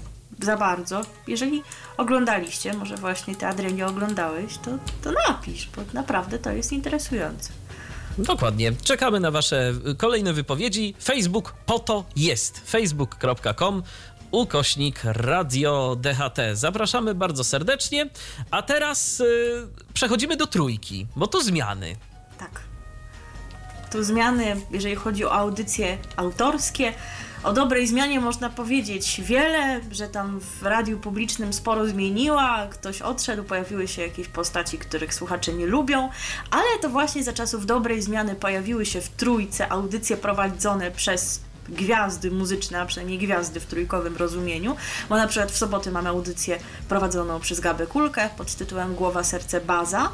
[0.42, 1.02] za bardzo.
[1.28, 1.64] Jeżeli
[1.98, 4.72] oglądaliście, może właśnie ty Adrianie oglądałeś, to,
[5.04, 7.54] to napisz, bo naprawdę to jest interesujące.
[8.18, 8.72] Dokładnie.
[8.84, 10.96] Czekamy na Wasze kolejne wypowiedzi.
[11.04, 12.60] Facebook po to jest.
[12.66, 13.84] facebook.com
[14.36, 16.40] ukośnik Radio DHT.
[16.54, 18.10] Zapraszamy bardzo serdecznie.
[18.52, 21.96] A teraz y, przechodzimy do trójki, bo tu zmiany.
[22.38, 22.62] Tak.
[23.92, 26.94] Tu zmiany, jeżeli chodzi o audycje autorskie.
[27.44, 33.44] O dobrej zmianie można powiedzieć wiele, że tam w radiu publicznym sporo zmieniła, ktoś odszedł,
[33.44, 36.10] pojawiły się jakieś postaci, których słuchacze nie lubią,
[36.52, 42.32] ale to właśnie za czasów dobrej zmiany pojawiły się w trójce audycje prowadzone przez gwiazdy
[42.32, 44.76] muzyczne, a przynajmniej gwiazdy w trójkowym rozumieniu,
[45.10, 46.60] bo na przykład w soboty mamy audycję
[46.90, 50.12] prowadzoną przez Gabę Kulkę pod tytułem Głowa, Serce, Baza,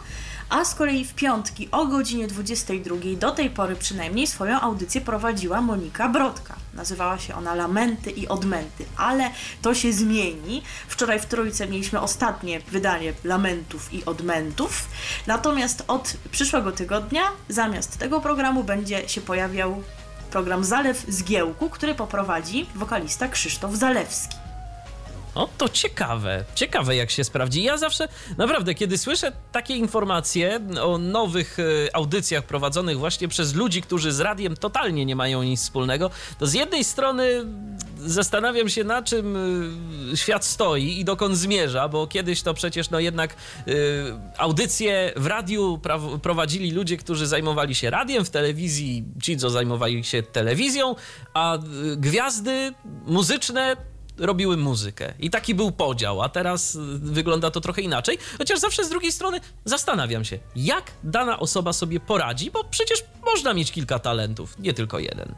[0.52, 5.62] a z kolei w piątki o godzinie 22 do tej pory przynajmniej swoją audycję prowadziła
[5.62, 6.56] Monika Brodka.
[6.74, 9.30] Nazywała się ona Lamenty i Odmęty, ale
[9.62, 10.64] to się zmieni.
[10.88, 14.88] Wczoraj w Trójce mieliśmy ostatnie wydanie Lamentów i Odmętów,
[15.28, 19.84] natomiast od przyszłego tygodnia zamiast tego programu będzie się pojawiał
[20.32, 24.41] program Zalew z Giełku, który poprowadzi wokalista Krzysztof Zalewski.
[25.36, 26.44] O, to ciekawe.
[26.56, 27.64] Ciekawe, jak się sprawdzi.
[27.64, 28.08] Ja zawsze,
[28.38, 34.20] naprawdę, kiedy słyszę takie informacje o nowych e, audycjach prowadzonych właśnie przez ludzi, którzy z
[34.20, 36.10] radiem totalnie nie mają nic wspólnego,
[36.40, 37.46] to z jednej strony
[37.98, 39.38] zastanawiam się, na czym
[40.14, 43.74] e, świat stoi i dokąd zmierza, bo kiedyś to przecież, no jednak e,
[44.38, 45.80] audycje w radiu
[46.22, 50.96] prowadzili ludzie, którzy zajmowali się radiem, w telewizji ci, co zajmowali się telewizją,
[51.34, 51.58] a
[51.98, 52.74] gwiazdy
[53.06, 53.78] muzyczne
[54.18, 55.14] robiły muzykę.
[55.20, 58.18] I taki był podział, a teraz y, wygląda to trochę inaczej.
[58.38, 63.54] Chociaż zawsze z drugiej strony zastanawiam się, jak dana osoba sobie poradzi, bo przecież można
[63.54, 65.36] mieć kilka talentów, nie tylko jeden.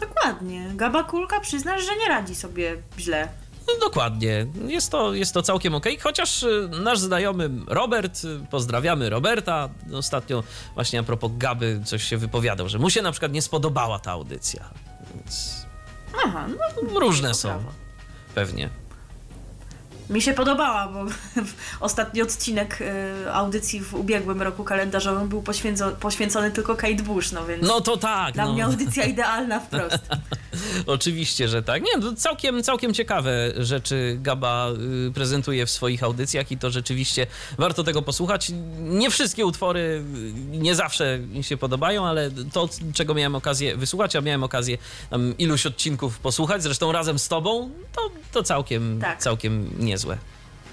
[0.00, 0.70] Dokładnie.
[0.74, 3.28] Gaba Kulka przyznasz, że nie radzi sobie źle.
[3.68, 9.10] No, dokładnie, jest to, jest to całkiem okej, chociaż y, nasz znajomy Robert, y, pozdrawiamy
[9.10, 10.42] Roberta, ostatnio
[10.74, 14.10] właśnie a propos Gaby coś się wypowiadał, że mu się na przykład nie spodobała ta
[14.10, 14.70] audycja.
[15.14, 15.54] Więc
[16.24, 16.46] Aha,
[16.92, 17.72] no różne są, prawo.
[18.34, 18.68] Pewnie.
[20.10, 21.04] Mi się podobała, bo
[21.86, 27.46] ostatni odcinek y, audycji w ubiegłym roku kalendarzowym był poświęco, poświęcony tylko Kate Bush, no
[27.46, 28.52] więc No to tak, dla no.
[28.52, 29.98] mnie audycja idealna wprost.
[30.86, 31.82] Oczywiście, że tak.
[31.82, 34.70] Nie, to całkiem, całkiem ciekawe rzeczy Gaba
[35.08, 37.26] y, prezentuje w swoich audycjach i to rzeczywiście
[37.58, 38.52] warto tego posłuchać.
[38.80, 44.16] Nie wszystkie utwory y, nie zawsze mi się podobają, ale to, czego miałem okazję wysłuchać,
[44.16, 44.78] a miałem okazję
[45.38, 49.22] iluś odcinków posłuchać, zresztą razem z tobą, to, to całkiem, Tak.
[49.22, 50.18] całkiem niezłe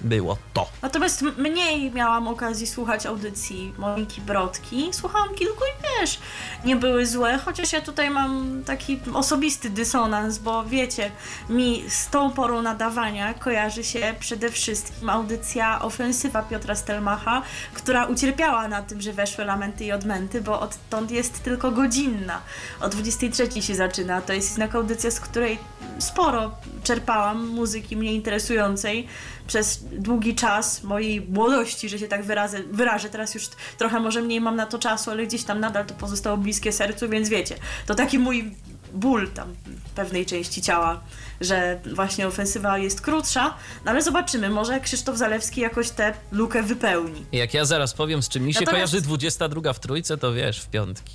[0.01, 0.67] było to.
[0.81, 4.89] Natomiast mniej miałam okazji słuchać audycji Moniki Brodki.
[4.91, 6.19] Słuchałam kilku i wiesz,
[6.65, 11.11] nie były złe, chociaż ja tutaj mam taki osobisty dysonans, bo wiecie,
[11.49, 17.41] mi z tą porą nadawania kojarzy się przede wszystkim audycja Ofensywa Piotra Stelmacha,
[17.73, 22.41] która ucierpiała na tym, że weszły lamenty i odmęty, bo odtąd jest tylko godzinna.
[22.81, 24.21] O 23 się zaczyna.
[24.21, 25.57] To jest jednak audycja, z której
[25.99, 26.51] sporo
[26.83, 29.07] czerpałam muzyki mnie interesującej
[29.47, 33.09] przez długi czas mojej młodości, że się tak wyrazę, wyrażę.
[33.09, 36.37] Teraz już trochę może mniej mam na to czasu, ale gdzieś tam nadal to pozostało
[36.37, 38.55] bliskie sercu, więc wiecie, to taki mój
[38.93, 39.55] ból tam
[39.95, 41.01] pewnej części ciała,
[41.41, 43.53] że właśnie ofensywa jest krótsza,
[43.85, 47.25] no ale zobaczymy, może Krzysztof Zalewski jakoś tę lukę wypełni.
[47.31, 50.59] Jak ja zaraz powiem, z czym mi się Natomiast- kojarzy 22 w trójce, to wiesz,
[50.61, 51.13] w piątki.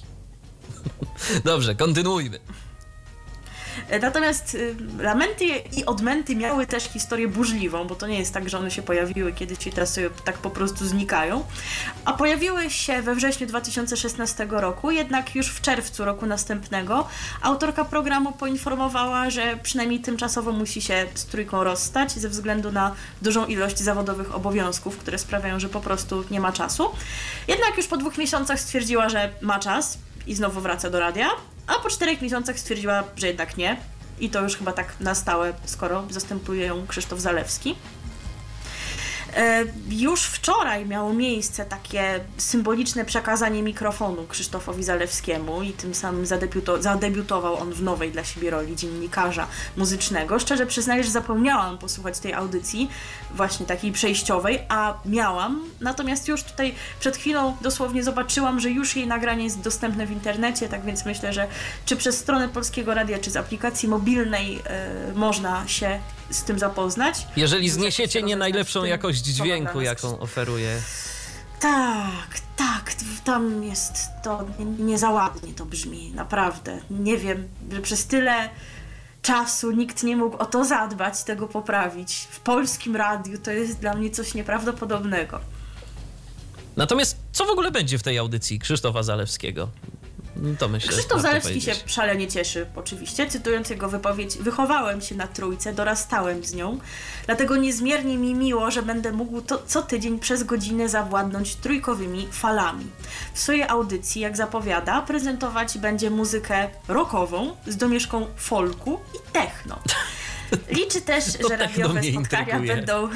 [1.44, 2.38] Dobrze, kontynuujmy.
[3.88, 5.44] E, Natomiast y, lamenty
[5.76, 9.32] i odmęty miały też historię burzliwą, bo to nie jest tak, że one się pojawiły
[9.32, 11.44] kiedyś i teraz sobie tak po prostu znikają,
[12.04, 17.08] a pojawiły się we wrześniu 2016 roku, jednak już w czerwcu roku następnego
[17.42, 23.46] autorka programu poinformowała, że przynajmniej tymczasowo musi się z trójką rozstać ze względu na dużą
[23.46, 26.90] ilość zawodowych obowiązków, które sprawiają, że po prostu nie ma czasu.
[27.48, 31.28] Jednak już po dwóch miesiącach stwierdziła, że ma czas i znowu wraca do radia,
[31.66, 33.76] a po czterech miesiącach stwierdziła, że jednak nie.
[34.20, 37.74] I to już chyba tak na stałe, skoro zastępuje ją Krzysztof Zalewski.
[39.36, 46.82] E, Już wczoraj miało miejsce takie symboliczne przekazanie mikrofonu Krzysztofowi Zalewskiemu i tym samym zadebiuto-
[46.82, 50.38] zadebiutował on w nowej dla siebie roli dziennikarza muzycznego.
[50.38, 52.90] Szczerze przyznaję, że zapomniałam posłuchać tej audycji,
[53.34, 55.62] właśnie takiej przejściowej, a miałam.
[55.80, 60.68] Natomiast już tutaj przed chwilą dosłownie zobaczyłam, że już jej nagranie jest dostępne w internecie,
[60.68, 61.46] tak więc myślę, że
[61.84, 66.00] czy przez stronę Polskiego Radia, czy z aplikacji mobilnej e, można się
[66.32, 67.26] z tym zapoznać.
[67.36, 70.80] Jeżeli zniesiecie nie najlepszą jakość dźwięku, jaką oferuje.
[71.60, 74.44] tak, tak, tam jest to
[74.78, 74.98] nie,
[75.42, 76.78] nie to brzmi, naprawdę.
[76.90, 78.50] Nie wiem, że przez tyle
[79.22, 82.28] czasu nikt nie mógł o to zadbać, tego poprawić.
[82.30, 85.40] W polskim radiu to jest dla mnie coś nieprawdopodobnego.
[86.76, 89.68] Natomiast co w ogóle będzie w tej audycji Krzysztofa Zalewskiego?
[90.36, 90.88] No To myślę.
[90.92, 93.26] Krzysztof Zalewski się szalenie cieszy, oczywiście.
[93.26, 96.78] Cytując jego wypowiedź, wychowałem się na trójce, dorastałem z nią,
[97.26, 102.86] dlatego niezmiernie mi miło, że będę mógł to, co tydzień przez godzinę zawładnąć trójkowymi falami.
[103.34, 109.78] W swojej audycji, jak zapowiada, prezentować będzie muzykę rockową z domieszką folku i techno.
[110.76, 112.76] Liczy też, To że radiowe spotkania intryguje.
[112.76, 113.08] będą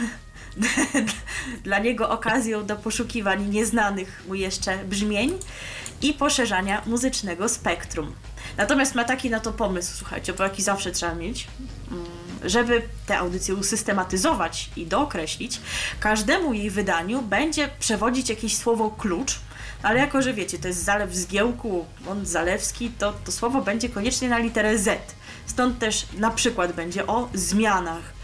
[1.64, 5.38] dla niego okazją do poszukiwań nieznanych mu jeszcze brzmień
[6.03, 8.14] i poszerzania muzycznego spektrum.
[8.57, 11.49] Natomiast ma taki na to pomysł, słuchajcie, bo jaki zawsze trzeba mieć,
[11.90, 12.07] mm,
[12.44, 15.61] żeby te audycje usystematyzować i dookreślić,
[16.01, 19.38] każdemu jej wydaniu będzie przewodzić jakieś słowo klucz,
[19.82, 24.28] ale jako, że wiecie, to jest zalew zgiełku, on zalewski, to to słowo będzie koniecznie
[24.28, 25.14] na literę Z.
[25.47, 28.16] Stąd też na przykład będzie o zmianach,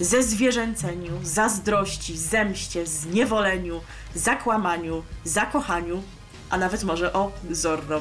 [0.00, 3.80] zezwierzęceniu, zazdrości, zemście, zniewoleniu,
[4.14, 6.02] zakłamaniu, zakochaniu,
[6.50, 8.00] a nawet może o Zorro.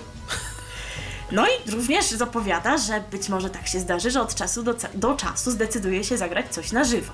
[1.31, 5.15] No i również zapowiada, że być może tak się zdarzy, że od czasu do, do
[5.15, 7.13] czasu zdecyduje się zagrać coś na żywo.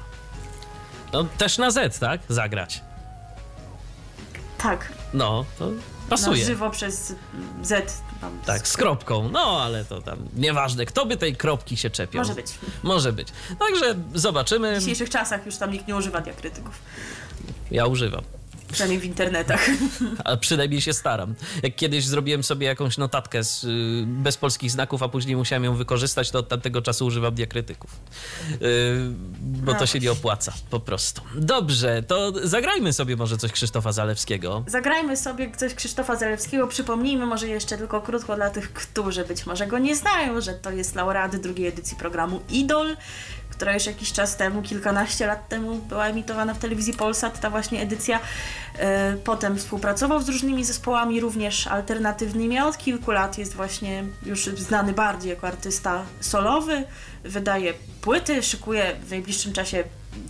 [1.13, 2.21] No też na Z, tak?
[2.29, 2.81] Zagrać.
[4.57, 5.73] Tak, No, to na
[6.09, 6.45] pasuje.
[6.45, 7.13] żywo przez
[7.63, 7.93] Z.
[8.21, 9.29] Tam Tak, z kropką.
[9.29, 12.19] No, ale to tam nieważne, kto by tej kropki się czepiał.
[12.21, 12.53] Może być.
[12.83, 13.27] Może być.
[13.59, 14.75] Także zobaczymy.
[14.75, 16.79] W dzisiejszych czasach już tam nikt nie używa diakrytyków.
[17.71, 18.21] Ja używam.
[18.71, 19.67] Przynajmniej w internetach.
[20.25, 21.35] A przynajmniej się staram.
[21.63, 25.75] Jak kiedyś zrobiłem sobie jakąś notatkę z, y, bez polskich znaków, a później musiałem ją
[25.75, 27.99] wykorzystać, to od tamtego czasu używam diakrytyków.
[28.51, 28.57] Y,
[29.39, 31.21] bo to się nie opłaca, po prostu.
[31.35, 34.63] Dobrze, to zagrajmy sobie może coś Krzysztofa Zalewskiego.
[34.67, 36.67] Zagrajmy sobie coś Krzysztofa Zalewskiego.
[36.67, 40.71] Przypomnijmy może jeszcze tylko krótko dla tych, którzy być może go nie znają, że to
[40.71, 42.97] jest laureat drugiej edycji programu Idol,
[43.61, 47.81] która już jakiś czas temu, kilkanaście lat temu była emitowana w telewizji Polsat, ta właśnie
[47.81, 48.19] edycja.
[48.77, 54.45] E, Potem współpracował z różnymi zespołami, również alternatywnymi, a od kilku lat jest właśnie już
[54.45, 56.83] znany bardziej jako artysta solowy.
[57.23, 59.83] Wydaje płyty, szykuje w najbliższym czasie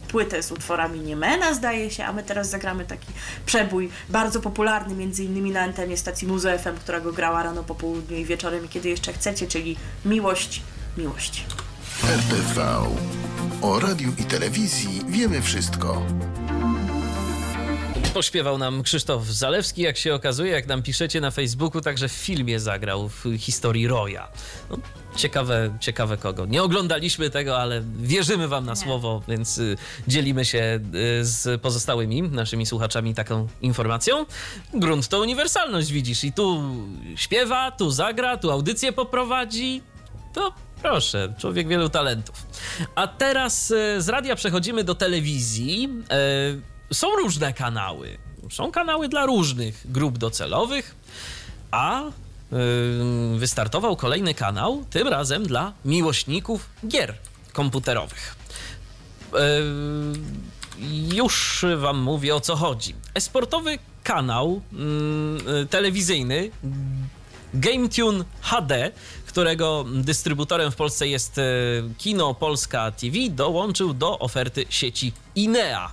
[0.08, 3.08] płytę z utworami Niemena, zdaje się, a my teraz zagramy taki
[3.46, 7.76] przebój, bardzo popularny między innymi na antenie stacji Muzo FM, która go grała rano po
[7.76, 10.62] południu i wieczorem, kiedy jeszcze chcecie, czyli Miłość
[10.98, 11.46] miłość.
[12.04, 12.62] RTV.
[13.62, 16.06] O radiu i telewizji wiemy wszystko.
[18.14, 22.60] Pośpiewał nam Krzysztof Zalewski, jak się okazuje, jak nam piszecie na Facebooku, także w filmie
[22.60, 24.28] zagrał w historii Roya.
[24.70, 24.78] No,
[25.16, 26.46] ciekawe, ciekawe kogo.
[26.46, 28.76] Nie oglądaliśmy tego, ale wierzymy wam na Nie.
[28.76, 29.78] słowo, więc y,
[30.08, 30.80] dzielimy się
[31.22, 34.26] y, z pozostałymi naszymi słuchaczami taką informacją.
[34.74, 36.64] Grunt to uniwersalność, widzisz, i tu
[37.16, 39.82] śpiewa, tu zagra, tu audycję poprowadzi.
[40.34, 42.46] To proszę, człowiek wielu talentów.
[42.96, 45.90] A teraz e, z radia przechodzimy do telewizji.
[46.90, 48.18] E, Są różne kanały.
[48.52, 50.96] Są kanały dla różnych grup docelowych,
[51.72, 52.12] a e,
[53.36, 57.14] wystartował kolejny kanał, tym razem dla miłośników gier
[57.54, 58.36] komputerowych.
[61.14, 62.96] Już wam mówię o co chodzi.
[63.14, 66.52] Esportowy kanał mm, telewizyjny
[67.54, 68.92] GameTune HD,
[69.26, 71.42] którego dystrybutorem w Polsce jest e,
[71.98, 75.92] Kino Polska TV, dołączył do oferty sieci Inea.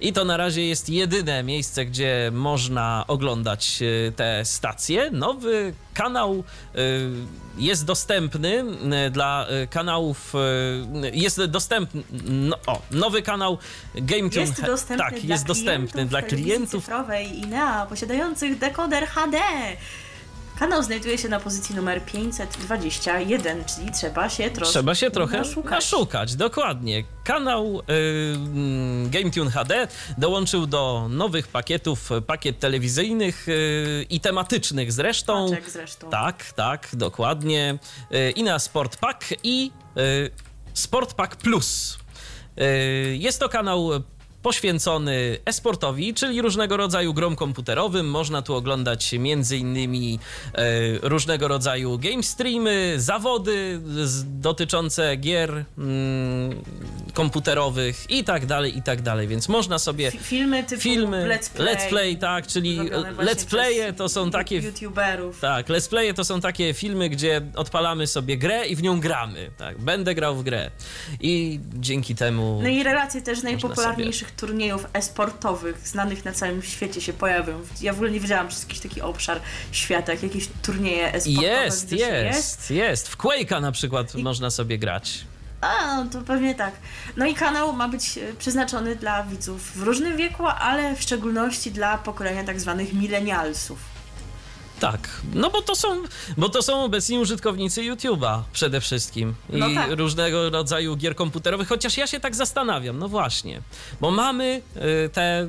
[0.00, 5.10] I to na razie jest jedyne miejsce, gdzie można oglądać e, te stacje.
[5.10, 6.44] Nowy kanał
[6.74, 6.78] e,
[7.58, 8.64] jest dostępny
[9.10, 10.32] dla kanałów.
[11.12, 12.02] Jest dostępny.
[12.24, 13.58] No, o, nowy kanał
[13.94, 19.38] GameTune Jest dostępny tak, dla jest dostępny dla telewizji klientów cyfrowej INEA posiadających dekoder HD.
[20.58, 25.70] Kanał znajduje się na pozycji numer 521, czyli trzeba się troszkę Trzeba się trochę naszukać.
[25.70, 26.34] naszukać.
[26.36, 27.04] dokładnie.
[27.24, 27.82] Kanał y,
[28.36, 29.88] mm, GameTune HD
[30.18, 35.48] dołączył do nowych pakietów, pakiet telewizyjnych y, i tematycznych zresztą.
[35.50, 36.10] Paczek zresztą.
[36.10, 37.78] Tak, tak, dokładnie.
[38.14, 40.30] Y, I na Sport Pack i y,
[40.74, 41.98] Sport Pack Plus.
[43.12, 43.90] Jest to kanał
[44.46, 48.10] poświęcony e-sportowi, czyli różnego rodzaju grom komputerowym.
[48.10, 50.18] Można tu oglądać m.in.
[50.54, 50.68] E,
[51.02, 53.80] różnego rodzaju game streamy, zawody
[54.24, 56.62] dotyczące gier mm,
[57.16, 59.28] komputerowych i tak dalej, i tak dalej.
[59.28, 62.16] Więc można sobie Fi- Filmy typu filmy, let's play.
[62.16, 65.40] tak, czyli robione właśnie let's playe przez to są takie youtuberów.
[65.40, 69.50] tak, let's playe to są takie filmy, gdzie odpalamy sobie grę i w nią gramy.
[69.58, 70.70] Tak, będę grał w grę.
[71.20, 72.60] I dzięki temu.
[72.62, 77.60] No i relacje też najpopularniejszych turniejów e-sportowych znanych na całym świecie się pojawią.
[77.80, 79.40] Ja w ogóle nie wiedziałam, że jest jakiś taki obszar
[79.72, 81.46] świata, jak jakieś turnieje e-sportowe.
[81.46, 83.08] Jest, się jest, jest.
[83.08, 85.24] W Quake'a na przykład można sobie grać.
[85.60, 86.74] A, to pewnie tak.
[87.16, 91.70] No i kanał ma być e, przeznaczony dla widzów w różnym wieku, ale w szczególności
[91.72, 93.78] dla pokolenia tak zwanych milenialsów.
[94.80, 96.02] Tak, no bo to są,
[96.36, 99.90] bo to są obecni użytkownicy YouTube'a przede wszystkim i No tak.
[99.90, 103.60] różnego rodzaju gier komputerowych, chociaż ja się tak zastanawiam, no właśnie,
[104.00, 104.62] bo mamy
[105.06, 105.48] y, te, y,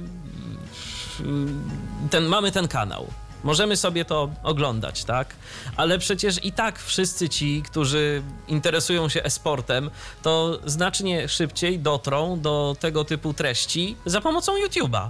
[2.10, 3.08] ten, mamy ten kanał.
[3.44, 5.36] Możemy sobie to oglądać, tak?
[5.76, 9.90] Ale przecież i tak wszyscy ci, którzy interesują się e-sportem,
[10.22, 15.10] to znacznie szybciej dotrą do tego typu treści za pomocą YouTube'a.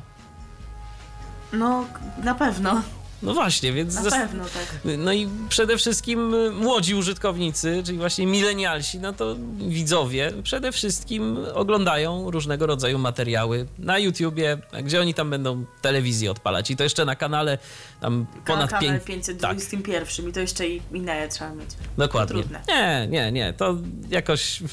[1.53, 1.85] No,
[2.23, 2.81] na pewno,
[3.23, 4.77] No właśnie, więc na pewno tak.
[4.97, 11.37] no i przede wszystkim y, młodzi użytkownicy, czyli właśnie milenialsi, no to widzowie przede wszystkim
[11.53, 17.05] oglądają różnego rodzaju materiały na YouTubie, gdzie oni tam będą telewizję odpalać i to jeszcze
[17.05, 17.57] na kanale
[18.01, 19.03] tam ponad Kanał pięć...
[19.03, 21.69] 521 i to jeszcze i inne trzeba mieć.
[21.97, 22.43] Dokładnie.
[22.67, 23.77] Nie, nie, nie, to
[24.09, 24.63] jakoś...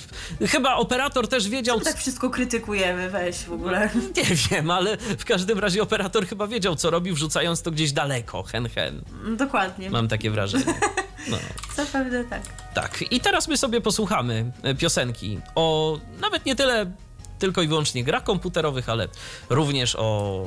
[0.47, 1.79] Chyba operator też wiedział...
[1.79, 3.91] My tak wszystko krytykujemy, weź w ogóle.
[4.17, 8.34] Nie wiem, ale w każdym razie operator chyba wiedział, co robi, wrzucając to gdzieś daleko,
[8.43, 9.03] hen, hen.
[9.37, 9.91] Dokładnie.
[9.91, 10.75] Mam takie wrażenie.
[11.29, 11.39] No.
[11.77, 12.43] Zapewne tak.
[12.75, 16.93] Tak, i teraz my sobie posłuchamy e, piosenki o nawet nie tyle
[17.39, 19.09] tylko i wyłącznie grach komputerowych, ale
[19.51, 20.47] również o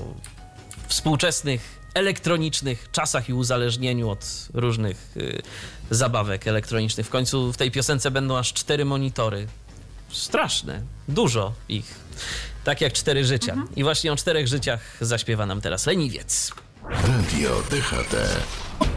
[0.88, 5.42] współczesnych elektronicznych czasach i uzależnieniu od różnych y,
[5.90, 7.06] zabawek elektronicznych.
[7.06, 9.48] W końcu w tej piosence będą aż cztery monitory.
[10.10, 11.96] Straszne, dużo ich.
[12.64, 13.56] Tak jak cztery życia.
[13.76, 16.52] I właśnie o czterech życiach zaśpiewa nam teraz Leniwiec.
[16.90, 18.16] Radio DHT.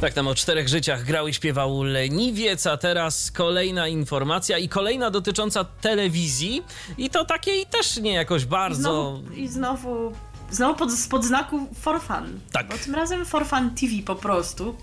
[0.01, 5.11] Tak tam o czterech życiach grał i śpiewał Leniwiec, a teraz kolejna informacja i kolejna
[5.11, 6.63] dotycząca telewizji
[6.99, 8.81] i to takiej też nie jakoś bardzo...
[8.81, 10.13] Znowu, I znowu,
[10.51, 12.41] znowu pod, spod znaku For Fun.
[12.53, 12.69] Tak.
[12.69, 14.77] Bo tym razem For Fun TV po prostu.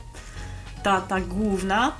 [0.84, 1.92] Ta, ta główna.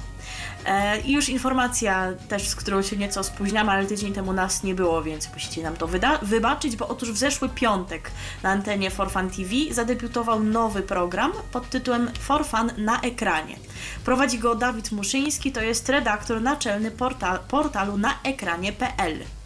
[0.66, 4.76] E, I już informacja też, z którą się nieco spóźniamy, ale tydzień temu nas nie
[4.76, 5.88] było, więc musicie nam to
[6.22, 8.12] wybaczyć, bo otóż w zeszły piątek
[8.44, 13.56] na antenie For Fun TV zadebiutował nowy program pod tytułem For Fun na ekranie.
[14.06, 19.37] Prowadzi go Dawid Muszyński, to jest redaktor naczelny porta- portalu naekranie.pl.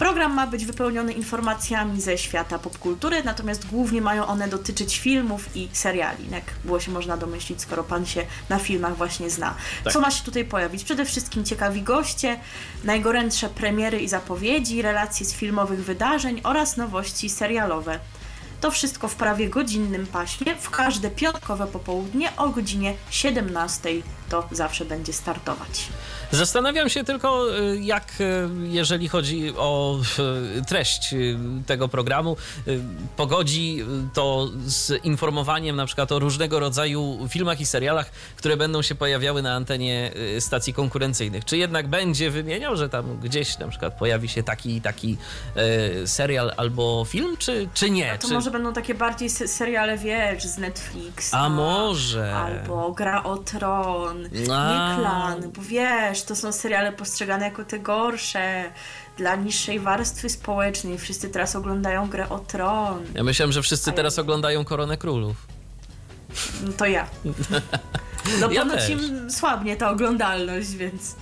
[0.00, 5.68] Program ma być wypełniony informacjami ze świata popkultury, natomiast głównie mają one dotyczyć filmów i
[5.72, 9.54] seriali, jak było się można domyślić, skoro pan się na filmach właśnie zna.
[9.84, 9.92] Tak.
[9.92, 10.84] Co ma się tutaj pojawić?
[10.84, 12.40] Przede wszystkim ciekawi goście,
[12.84, 18.00] najgorętsze premiery i zapowiedzi, relacje z filmowych wydarzeń oraz nowości serialowe.
[18.60, 23.90] To wszystko w prawie godzinnym paśmie, w każde piątkowe popołudnie o godzinie 17
[24.30, 25.88] to zawsze będzie startować.
[26.30, 29.98] Zastanawiam się tylko, y, jak y, jeżeli chodzi o
[30.58, 31.14] y, treść
[31.66, 32.36] tego programu,
[33.16, 38.94] pogodzi to z informowaniem na przykład o różnego rodzaju filmach i serialach, które będą się
[38.94, 41.44] pojawiały na antenie stacji konkurencyjnych.
[41.44, 45.16] Czy jednak będzie wymieniał, że tam gdzieś na przykład pojawi się taki i taki
[46.06, 48.18] serial albo film, czy, czy nie?
[48.18, 48.34] To czy...
[48.34, 51.32] może będą takie bardziej se- seriale, wiesz, z Netflixa.
[51.32, 52.34] A może?
[52.34, 54.19] Albo Gra o Tron,
[54.52, 54.92] A.
[54.94, 58.64] nie Klan, bo wiesz, to są seriale postrzegane jako te gorsze
[59.16, 60.98] dla niższej warstwy społecznej.
[60.98, 63.04] Wszyscy teraz oglądają Grę o Tron.
[63.14, 65.36] Ja myślałem, że wszyscy ja teraz oglądają Koronę Królów.
[66.66, 67.06] No to ja.
[68.40, 68.90] No Ja ponoć też.
[68.90, 71.14] im słabnie ta oglądalność, więc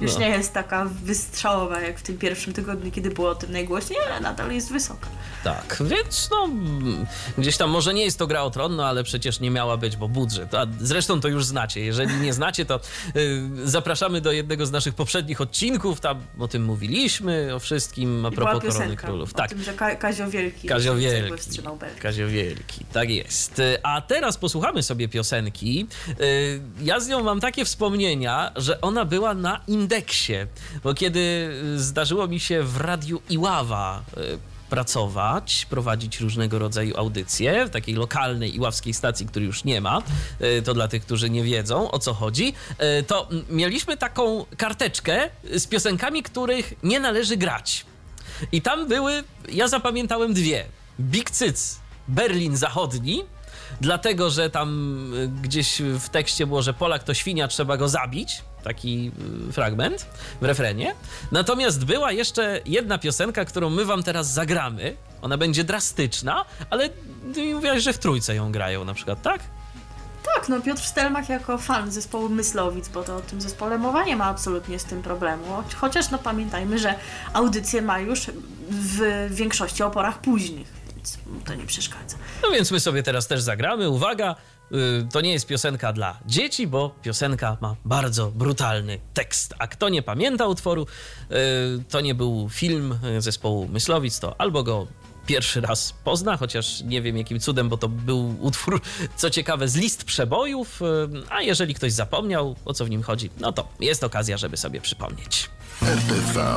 [0.00, 0.20] już No.
[0.20, 4.20] nie jest taka wystrzałowa jak w tym pierwszym tygodniu, kiedy było o tym najgłośniej, ale
[4.20, 5.06] nadal jest wysoka.
[5.44, 6.48] Tak, więc no
[7.38, 9.96] gdzieś tam może nie jest to gra o tron, no ale przecież nie miała być,
[9.96, 10.54] bo budżet.
[10.54, 11.80] A zresztą to już znacie.
[11.80, 12.80] Jeżeli nie znacie, to
[13.16, 16.00] y, zapraszamy do jednego z naszych poprzednich odcinków.
[16.00, 19.34] Tam o tym mówiliśmy, o wszystkim a propos Korony Królów.
[19.34, 19.50] o Tak.
[19.50, 21.58] tym, że Ka- Kazio Wielki Kazio Wielki.
[22.02, 23.62] Kazio Wielki, tak jest.
[23.82, 25.86] A teraz posłuchamy sobie piosenki.
[26.20, 30.34] Y, Ja z nią mam takie wspomnienia, że ona była na indeksie,
[30.84, 31.20] bo kiedy
[31.74, 34.38] y, zdarzyło mi się w Radiu Iława y,
[34.70, 40.02] pracować, prowadzić różnego rodzaju audycje w takiej lokalnej iławskiej stacji, której już nie ma,
[40.58, 42.54] y, to dla tych, którzy nie wiedzą o co chodzi,
[43.06, 47.86] to mieliśmy taką karteczkę z piosenkami, których nie należy grać.
[48.52, 50.64] I tam były, ja zapamiętałem dwie.
[51.00, 53.24] Big Cyc, Berlin Zachodni,
[53.80, 54.70] dlatego że tam
[55.14, 58.42] y, gdzieś w tekście było, że Polak to świnia, trzeba go zabić.
[58.64, 59.12] Taki
[59.48, 60.06] y, fragment
[60.40, 60.94] w refrenie.
[61.32, 64.96] Natomiast była jeszcze jedna piosenka, którą my wam teraz zagramy.
[65.22, 66.88] Ona będzie drastyczna, ale
[67.34, 69.40] ty mi mówiłaś, że w trójce ją grają na przykład, tak?
[70.34, 74.16] Tak, no Piotr Stelmach jako fan zespołu Myslowic, bo to o tym zespole mowa nie
[74.16, 75.44] ma absolutnie z tym problemu.
[75.76, 76.94] Chociaż no pamiętajmy, że
[77.32, 78.30] audycje ma już
[78.70, 80.75] w większości o porach późnych,
[81.06, 82.16] więc mu to nie przeszkadza.
[82.42, 83.88] No więc my sobie teraz też zagramy.
[83.90, 84.36] Uwaga,
[84.72, 84.76] y,
[85.12, 89.54] to nie jest piosenka dla dzieci, bo piosenka ma bardzo brutalny tekst.
[89.58, 90.86] A kto nie pamięta utworu,
[91.30, 94.86] y, to nie był film zespołu Myslowic, to albo go
[95.26, 98.80] pierwszy raz pozna, chociaż nie wiem jakim cudem, bo to był utwór,
[99.16, 100.84] co ciekawe, z list przebojów, y,
[101.30, 104.80] a jeżeli ktoś zapomniał, o co w nim chodzi, no to jest okazja, żeby sobie
[104.80, 105.50] przypomnieć.
[105.82, 106.56] RTV.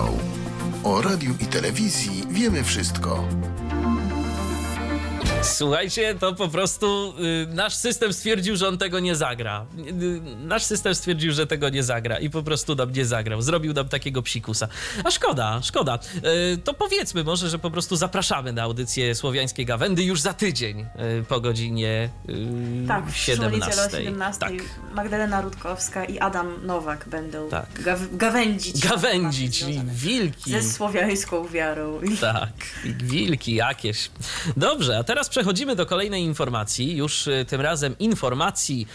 [0.84, 3.28] O radiu i telewizji wiemy wszystko.
[5.44, 9.66] Słuchajcie, to po prostu y, nasz system stwierdził, że on tego nie zagra.
[10.02, 13.42] Y, nasz system stwierdził, że tego nie zagra i po prostu nam nie zagrał.
[13.42, 14.68] Zrobił nam takiego psikusa.
[15.04, 16.00] A szkoda, szkoda.
[16.54, 20.80] Y, to powiedzmy może, że po prostu zapraszamy na audycję Słowiańskiej Gawędy już za tydzień
[20.80, 20.86] y,
[21.30, 23.98] po godzinie y, Tak, w przyszłą niedzielę 17.
[23.98, 24.52] o 17 Tak.
[24.96, 27.66] Magdalena Rutkowska i Adam Nowak będą Tak.
[27.84, 28.88] gaw- gawędzić.
[28.88, 30.52] Gawędzić, związane wilki.
[30.52, 32.02] Ze słowiańską wiarą.
[32.02, 32.50] I Tak,
[32.86, 34.10] i wilki jakieś.
[34.58, 38.88] Dobrze, a teraz przechodzimy do kolejnej informacji, już y, tym razem informacji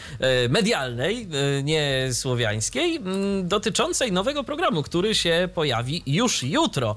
[0.44, 3.00] y, medialnej, y, nie słowiańskiej,
[3.42, 6.96] dotyczącej nowego programu, który się pojawi już jutro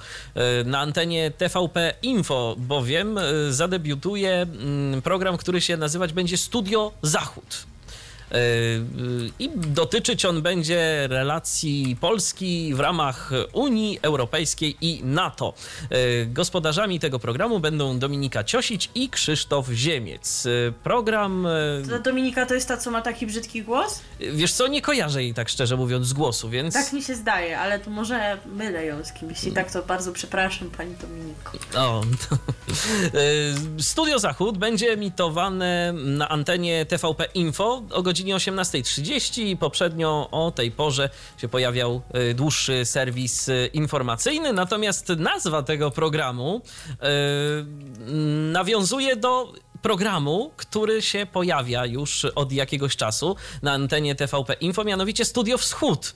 [0.66, 4.48] na antenie TVP Info, bowiem zadebiutuje
[5.04, 7.67] program, który się nazywać będzie Studio Zachód.
[8.32, 15.54] Yy, I dotyczyć on będzie relacji Polski w ramach Unii Europejskiej i NATO.
[15.92, 20.46] Yy, Gospodarzami tego programu będą Dominika Ciosić i Krzysztof Ziemiec.
[20.46, 21.48] Yy, Program,
[22.04, 24.02] Dominika to jest ta, co ma taki brzydki głos?
[24.20, 26.74] wiesz co, nie kojarzę jej tak szczerze mówiąc z głosu, więc...
[26.74, 29.44] Tak mi się zdaje, ale to może mylę ją z kimś.
[29.44, 31.52] I tak to bardzo przepraszam, pani Dominiko.
[31.76, 32.38] O, to.
[33.78, 39.58] Y, Studio Zachód będzie emitowane na antenie TVP Info o godzinie 18.30.
[39.58, 42.02] Poprzednio o tej porze się pojawiał
[42.32, 46.62] y, dłuższy serwis y, informacyjny, natomiast nazwa tego programu
[46.92, 46.98] y,
[48.52, 55.26] nawiązuje do programu, który się pojawia już od jakiegoś czasu na antenie TVP Info, mianowicie
[55.26, 56.16] Studio Wschód.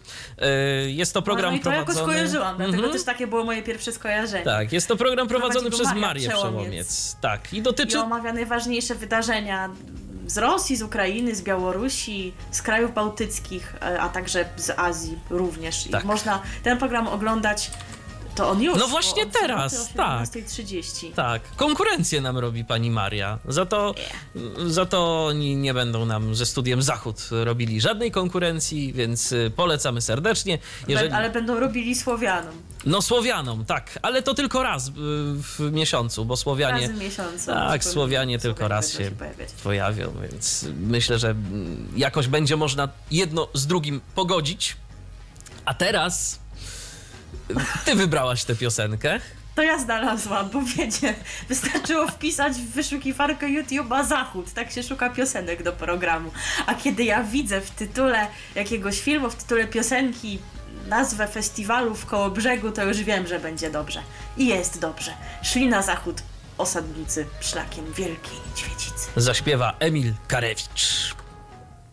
[0.87, 2.13] Jest to program no i to jakoś prowadzony...
[2.13, 2.93] skojarzyłam, dlatego Mhm.
[2.93, 4.45] też takie było moje pierwsze skojarzenie.
[4.45, 6.53] Tak, jest to program prowadzony Prowadzi przez Marię Przełomiec.
[6.61, 7.17] Przełomiec.
[7.21, 7.99] Tak, i I dotyczy.
[7.99, 9.69] omawia najważniejsze wydarzenia
[10.32, 15.88] z Rosji, z Ukrainy, z Białorusi, z krajów bałtyckich, e, a także z Azji również.
[15.88, 16.03] I Tak.
[16.03, 17.71] można ten program oglądać
[18.36, 18.79] To on już.
[18.79, 20.21] No właśnie od teraz, tak.
[20.27, 21.13] 18.30.
[21.13, 23.39] Tak, konkurencję nam robi pani Maria.
[23.47, 23.95] Za to,
[24.67, 30.01] za to oni nie będą nam ze studiem Zachód robili żadnej konkurencji, więc y, polecamy
[30.01, 30.59] serdecznie.
[30.88, 31.11] Jeżeli...
[31.11, 32.53] Ale będą robili Słowianom.
[32.86, 34.91] No Słowianom, tak, ale to tylko raz y,
[35.38, 36.82] w miesiącu, bo Słowianie.
[36.82, 37.45] Razy w miesiącu.
[37.45, 39.49] Tak, Słowianie tylko Słowianie raz się pojawiać.
[39.63, 41.36] pojawią, więc myślę, że
[41.95, 44.75] jakoś będzie można jedno z drugim pogodzić.
[45.65, 46.39] A teraz
[47.86, 49.19] ty wybrałaś tę piosenkę.
[49.55, 51.15] To ja znalazłam, bo wiecie,
[51.49, 56.32] wystarczyło wpisać w wyszukiwarkę YouTube'a Zachód, tak się szuka piosenek do programu.
[56.65, 60.39] A kiedy ja widzę w tytule jakiegoś filmu, w tytule piosenki
[60.88, 64.01] nazwę festiwalu w Kołobrzegu, to już wiem, że będzie dobrze.
[64.38, 65.11] I jest dobrze.
[65.43, 66.21] Szli na zachód
[66.57, 69.09] osadnicy szlakiem Wielkiej Niedźwiedzicy.
[69.15, 71.15] zaśpiewa Emil Karewicz.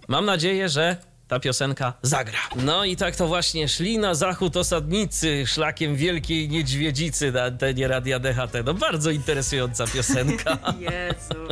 [0.08, 0.96] Mam nadzieję, że
[1.28, 2.38] ta piosenka zagra.
[2.56, 8.18] No i tak to właśnie szli na zachód osadnicy szlakiem Wielkiej Niedźwiedzicy na antenie Radia
[8.18, 8.52] DHT.
[8.64, 10.58] No bardzo interesująca piosenka.
[10.90, 11.48] Jezu,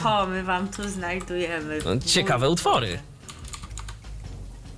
[0.00, 1.78] co my wam tu znajdujemy?
[1.84, 2.98] No, ciekawe utwory.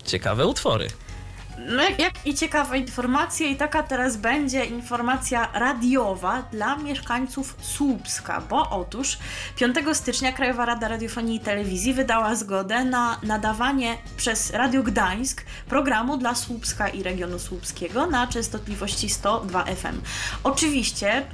[0.05, 0.89] Ciekawe utwory.
[1.59, 8.41] No jak, jak i ciekawa informacja, i taka teraz będzie informacja radiowa dla mieszkańców Słupska,
[8.41, 9.19] bo otóż
[9.57, 16.17] 5 stycznia Krajowa Rada Radiofonii i Telewizji wydała zgodę na nadawanie przez Radio Gdańsk programu
[16.17, 20.01] dla Słupska i regionu słupskiego na częstotliwości 102 FM.
[20.45, 21.27] Oczywiście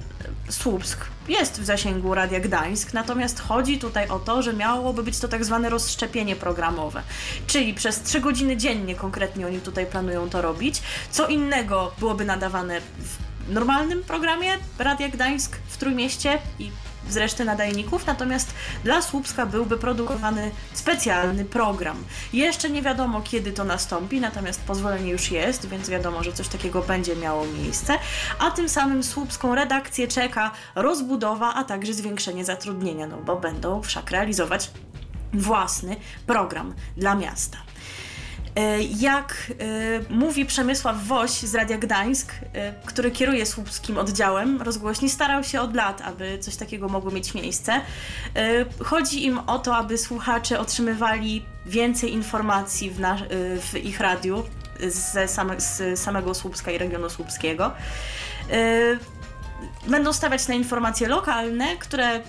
[0.50, 5.28] Słupsk jest w zasięgu Radia Gdańsk, natomiast chodzi tutaj o to, że miałoby być to
[5.28, 7.02] tak zwane rozszczepienie programowe,
[7.46, 10.82] czyli przez 3 godziny dziennie konkretnie oni tutaj planują to robić.
[11.10, 16.70] Co innego byłoby nadawane w normalnym programie Radia Gdańsk w Trójmieście i
[17.08, 22.04] z reszty nadajników, natomiast dla Słupska byłby produkowany specjalny program.
[22.32, 26.82] Jeszcze nie wiadomo, kiedy to nastąpi, natomiast pozwolenie już jest, więc wiadomo, że coś takiego
[26.82, 27.98] będzie miało miejsce,
[28.38, 34.10] a tym samym słupską redakcję czeka rozbudowa, a także zwiększenie zatrudnienia, no bo będą wszak
[34.10, 34.70] realizować
[35.32, 35.96] własny
[36.26, 37.58] program dla miasta.
[38.56, 39.52] E, Jak
[40.10, 45.60] e, mówi Przemysław Woś z Radia Gdańsk, e, który kieruje słupskim oddziałem rozgłośni, starał się
[45.60, 47.80] od lat, aby coś takiego mogło mieć miejsce.
[48.84, 53.00] Chodzi im o to, aby słuchacze otrzymywali więcej informacji w,
[53.60, 54.42] w ich radiu
[54.88, 57.72] ze same, z samego Słupska i regionu słupskiego.
[59.86, 62.20] Będą stawiać na informacje lokalne, które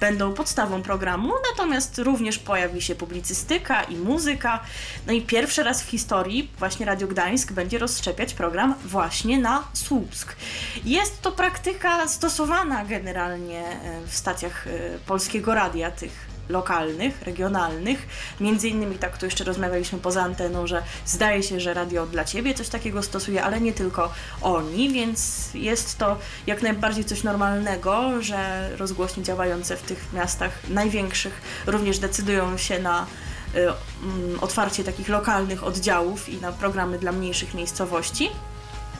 [0.00, 4.60] będą podstawą programu, natomiast również pojawi się publicystyka i muzyka.
[5.06, 10.36] No i pierwszy raz w historii właśnie Radio Gdańsk będzie rozszczepiać program właśnie na Słupsk.
[10.84, 14.70] Jest to praktyka stosowana generalnie e, w stacjach e,
[15.06, 18.06] Polskiego Radia, tych lokalnych, regionalnych.
[18.40, 22.54] Między innymi, tak tu jeszcze rozmawialiśmy poza anteną, że zdaje się, że radio dla ciebie
[22.54, 28.70] coś takiego stosuje, ale nie tylko oni, więc jest to jak najbardziej coś normalnego, że
[28.76, 33.06] rozgłośnie działające w tych miastach największych również decydują się na
[33.54, 38.30] y, mm, otwarcie takich lokalnych oddziałów i na programy dla mniejszych miejscowości.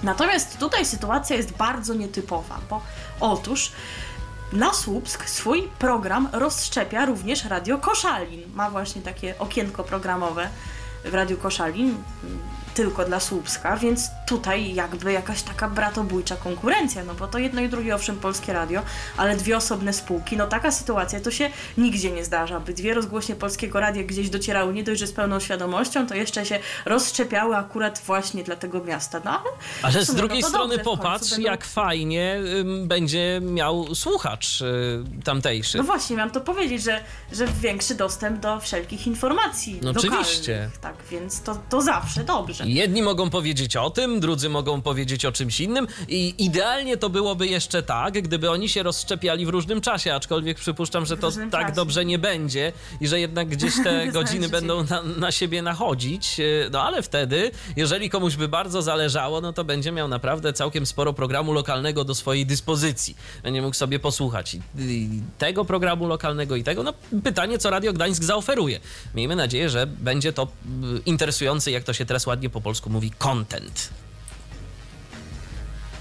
[0.02, 2.82] Natomiast tutaj sytuacja jest bardzo nietypowa, bo
[3.20, 3.72] otóż
[4.52, 8.42] na Słupsk swój program rozszczepia również Radio Koszalin.
[8.54, 10.48] Ma właśnie takie okienko programowe
[11.04, 11.94] w Radiu Koszalin
[12.76, 17.68] tylko dla Słupska, więc tutaj jakby jakaś taka bratobójcza konkurencja, no bo to jedno i
[17.68, 18.82] drugie owszem polskie radio,
[19.16, 23.34] ale dwie osobne spółki, no taka sytuacja to się nigdzie nie zdarza, by dwie rozgłośnie
[23.36, 28.02] polskiego radia gdzieś docierały nie dość, że z pełną świadomością, to jeszcze się rozszczepiały akurat
[28.06, 31.64] właśnie dla tego miasta, no ale Ale z sumie, drugiej no strony popatrz, będą- jak
[31.64, 35.78] fajnie ym, będzie miał słuchacz y, tamtejszy.
[35.78, 37.00] No właśnie, miałam to powiedzieć, że,
[37.32, 39.80] że większy dostęp do wszelkich informacji.
[39.82, 40.70] No oczywiście.
[40.80, 42.65] Tak, więc to, to zawsze dobrze.
[42.66, 47.46] Jedni mogą powiedzieć o tym, drudzy mogą powiedzieć o czymś innym i idealnie to byłoby
[47.46, 51.74] jeszcze tak, gdyby oni się rozszczepiali w różnym czasie, aczkolwiek przypuszczam, że to tak czasie.
[51.74, 56.36] dobrze nie będzie i że jednak gdzieś te Znaczy godziny będą na, na siebie nachodzić,
[56.38, 60.86] Yy, no ale wtedy, jeżeli komuś by bardzo zależało, no to będzie miał naprawdę całkiem
[60.86, 63.16] sporo programu lokalnego do swojej dyspozycji.
[63.42, 66.92] Będzie mógł sobie posłuchać i, i tego programu lokalnego i tego, no
[67.24, 68.80] pytanie, co Radio Gdańsk zaoferuje.
[69.14, 70.48] Miejmy nadzieję, że będzie to
[71.06, 73.90] interesujący, jak to się teraz ładnie po polsku mówi, content.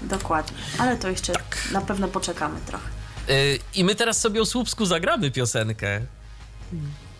[0.02, 0.56] Dokładnie.
[0.78, 1.68] Ale to jeszcze Tak.
[1.72, 2.88] na pewno poczekamy trochę.
[3.30, 6.00] Y, I my teraz sobie o Słupsku zagramy piosenkę.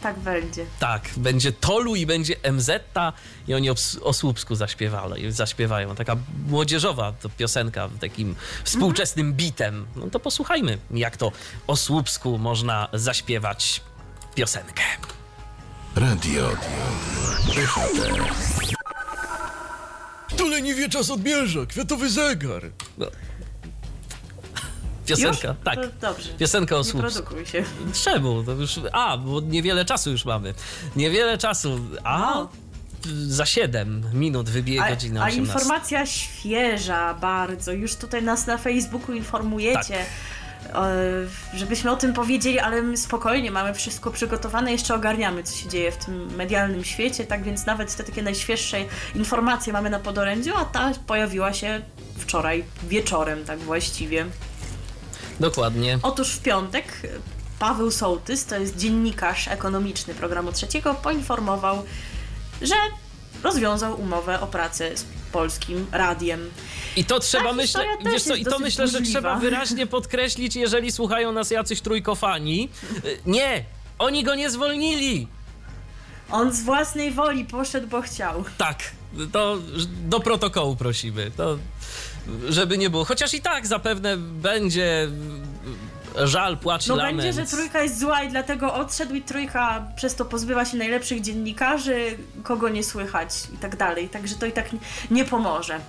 [0.03, 0.67] Tak będzie.
[0.79, 2.71] Tak, będzie Tolu i będzie MZ
[3.49, 5.95] i oni o, o Słupsku zaśpiewali, zaśpiewają.
[5.95, 6.17] Taka
[6.49, 9.87] młodzieżowa to piosenka takim współczesnym bitem.
[9.97, 11.33] No to posłuchajmy, jak to
[11.67, 13.81] o Słupsku można zaśpiewać
[14.35, 14.83] piosenkę.
[15.97, 16.51] Radio
[17.55, 18.86] DHT.
[20.37, 22.63] Tu Ale nie wie czas odmierza, kwiatowy zegar.
[22.99, 23.07] No.
[25.07, 25.57] Piosenka, Już?
[25.65, 25.75] tak.
[25.77, 26.29] To dobrze.
[26.39, 27.23] Piosenka o Nie słupsku.
[27.23, 27.65] produkuj się.
[28.05, 28.43] Czemu?
[28.45, 30.55] To już, a, bo niewiele czasu już mamy.
[30.97, 31.81] Niewiele czasu.
[32.05, 32.49] A No.
[33.27, 35.41] za 7 minut wybije A, godzina a 18.
[35.59, 37.73] informacja świeża bardzo.
[37.73, 39.95] Już tutaj nas na Facebooku informujecie.
[39.97, 40.07] Tak.
[41.55, 45.93] Żebyśmy o tym powiedzieli, ale my spokojnie, mamy wszystko przygotowane, jeszcze ogarniamy, co się dzieje
[45.93, 48.79] w tym medialnym świecie, tak więc nawet te takie najświeższe
[49.15, 51.83] informacje mamy na podorędziu, a ta pojawiła się
[52.19, 54.27] wczoraj wieczorem, tak właściwie.
[55.41, 55.99] Dokładnie.
[56.03, 56.85] Otóż w piątek
[57.59, 61.83] Paweł Sołtys, to jest dziennikarz ekonomiczny programu trzeciego, poinformował,
[62.63, 62.75] że
[63.43, 65.05] rozwiązał umowę o pracę z
[65.37, 66.51] polskim radiem.
[66.97, 67.73] I to trzeba też
[68.13, 72.69] wiesz co, i to myślę, że trzeba wyraźnie podkreślić, jeżeli słuchają nas jacyś trójkofani.
[73.27, 73.65] Nie,
[73.99, 75.29] oni go nie zwolnili.
[76.31, 78.45] On z własnej woli poszedł, bo chciał.
[78.59, 78.79] Tak,
[79.33, 79.59] to
[80.09, 81.31] do protokołu prosimy.
[81.37, 81.59] To,
[82.49, 83.05] żeby nie było.
[83.05, 85.09] Chociaż i tak zapewne będzie
[86.25, 87.17] żal, płacz No lament.
[87.23, 91.21] będzie, że trójka jest zła i dlatego odszedł i trójka przez to pozbywa się najlepszych
[91.21, 94.09] dziennikarzy, kogo nie słychać i tak dalej.
[94.09, 94.67] Także to i tak
[95.11, 95.81] nie- pomoże.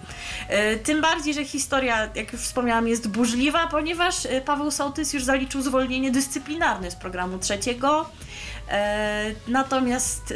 [0.49, 5.23] E, Tym bardziej, że historia, jak już wspomniałam, jest burzliwa, ponieważ e, Paweł Sołtys już
[5.23, 8.09] zaliczył zwolnienie dyscyplinarne z programu trzeciego.
[8.69, 10.33] E, natomiast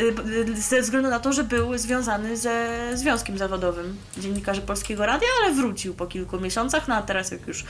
[0.56, 5.94] ze względu na to, że był związany ze Związkiem Zawodowym Dziennikarzy Polskiego Radia, ale wrócił
[5.94, 7.66] po kilku miesiącach, no a teraz jak już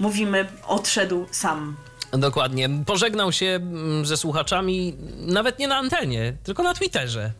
[0.00, 1.76] mówimy, odszedł sam.
[2.12, 2.70] Dokładnie.
[2.86, 7.32] Pożegnał się mm, ze słuchaczami nawet nie na antenie, tylko na Twitterze.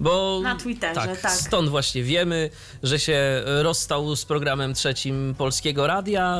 [0.00, 1.32] Bo Na Twitterze, tak.
[1.32, 2.50] Stąd właśnie wiemy,
[2.82, 6.38] że się rozstał z programem trzecim Polskiego Radia.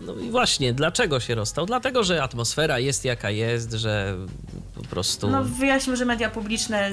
[0.00, 1.66] No i właśnie, dlaczego się rozstał?
[1.66, 4.16] Dlatego, że atmosfera jest jaka jest, że
[4.74, 5.30] po prostu.
[5.30, 6.90] No wyjaśnił, że media publiczne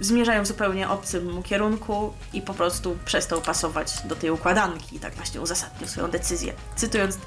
[0.00, 5.14] zmierzają w zupełnie obcym kierunku i po prostu przestał pasować do tej układanki i tak
[5.14, 6.52] właśnie uzasadnił swoją decyzję.
[6.76, 7.18] Cytując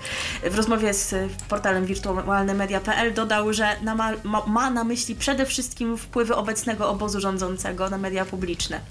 [0.52, 1.16] w rozmowie z
[1.50, 7.20] portalem wirtualnemedia.pl dodał, że na ma, ma, ma na myśli przede wszystkim wpływy obecnego obozu
[7.20, 8.82] rządzącego na media publiczne.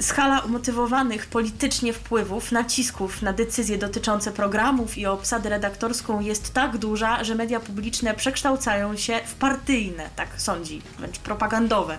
[0.00, 7.24] Skala umotywowanych politycznie wpływów, nacisków na decyzje dotyczące programów i obsadę redaktorską jest tak duża,
[7.24, 11.98] że media publiczne przekształcają się w partyjne, tak sądzi, wręcz propagandowe.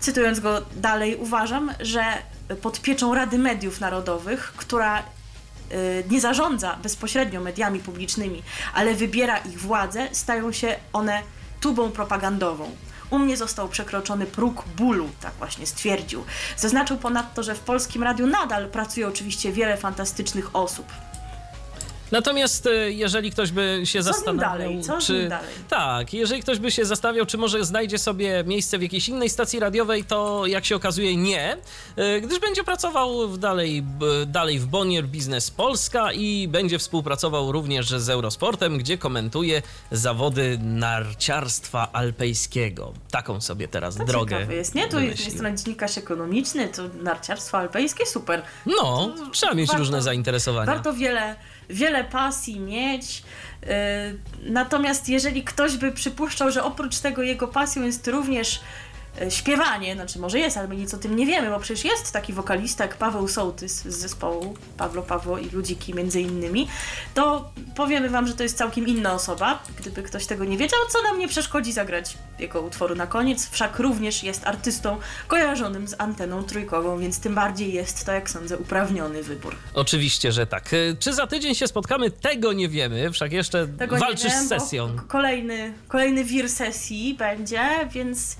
[0.00, 2.04] Cytując go dalej, uważam, że
[2.62, 8.42] pod pieczą Rady Mediów Narodowych, która y, nie zarządza bezpośrednio mediami publicznymi,
[8.74, 11.22] ale wybiera ich władzę, stają się one
[11.60, 12.70] tubą propagandową.
[13.10, 16.24] U mnie został przekroczony próg bólu, tak właśnie stwierdził.
[16.56, 20.86] Zaznaczył ponadto, że w polskim radiu nadal pracuje oczywiście wiele fantastycznych osób.
[22.12, 24.82] Natomiast e, jeżeli ktoś by się Co zastanawiał, dalej?
[24.82, 25.48] Co czy dalej?
[25.68, 29.60] tak, jeżeli ktoś by się zastanawiał, czy może znajdzie sobie miejsce w jakiejś innej stacji
[29.60, 31.56] radiowej, to jak się okazuje nie,
[31.96, 33.84] e, gdyż będzie pracował w dalej,
[34.26, 41.92] dalej w Bonnier Biznes Polska i będzie współpracował również z Eurosportem, gdzie komentuje zawody narciarstwa
[41.92, 42.92] alpejskiego.
[43.10, 44.36] Taką sobie teraz To drogę.
[44.36, 44.88] ciekawe jest, nie?
[44.88, 48.42] Tu jest strona dziennikarz ekonomiczny, to narciarstwo alpejskie, super.
[48.66, 50.66] No, trzeba mieć warto- różne zainteresowania.
[50.66, 51.36] Warto wiele,
[51.70, 53.22] wiele pasji mieć.
[53.62, 53.68] Yy,
[54.50, 58.60] natomiast jeżeli ktoś by przypuszczał, że oprócz tego jego pasją jest również
[59.30, 62.32] śpiewanie, znaczy może jest, ale my nic o tym nie wiemy, bo przecież jest taki
[62.32, 66.68] wokalista jak Paweł Sołtys z zespołu Pawlo Pawło i Ludziki między innymi,
[67.14, 71.02] to powiemy wam, że to jest całkiem inna osoba, gdyby ktoś tego nie wiedział, co
[71.02, 74.98] nam nie przeszkodzi zagrać jego utworu na koniec, wszak również jest artystą
[75.28, 79.56] kojarzonym z anteną trójkową, więc tym bardziej jest to, jak sądzę, uprawniony wybór.
[79.74, 80.74] Oczywiście, że tak.
[80.74, 82.10] E, Czy za tydzień się spotkamy?
[82.10, 84.96] Tego nie wiemy, wszak jeszcze Tego walczysz wiem, z sesją.
[85.08, 87.60] Kolejny, kolejny wir sesji będzie,
[87.90, 88.36] więc.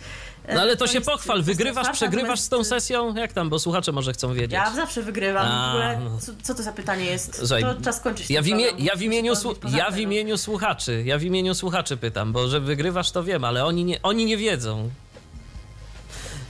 [0.54, 3.14] No ale to, się jest pochwal, wygrywasz, przegrywasz z tą natomiast, sesją?
[3.14, 4.52] Jak tam, bo słuchacze może chcą wiedzieć.
[4.52, 5.46] Ja zawsze wygrywam.
[5.46, 6.18] A, w ogóle, no.
[6.20, 7.38] co, co to za pytanie jest?
[7.38, 8.30] Słuchaj, to czas kończyć.
[8.30, 9.32] Ja w, imie, ja, w imieniu,
[9.68, 13.64] ja w imieniu słuchaczy, ja w imieniu słuchaczy pytam, bo że wygrywasz to wiem, ale
[13.64, 14.90] oni nie, oni nie wiedzą.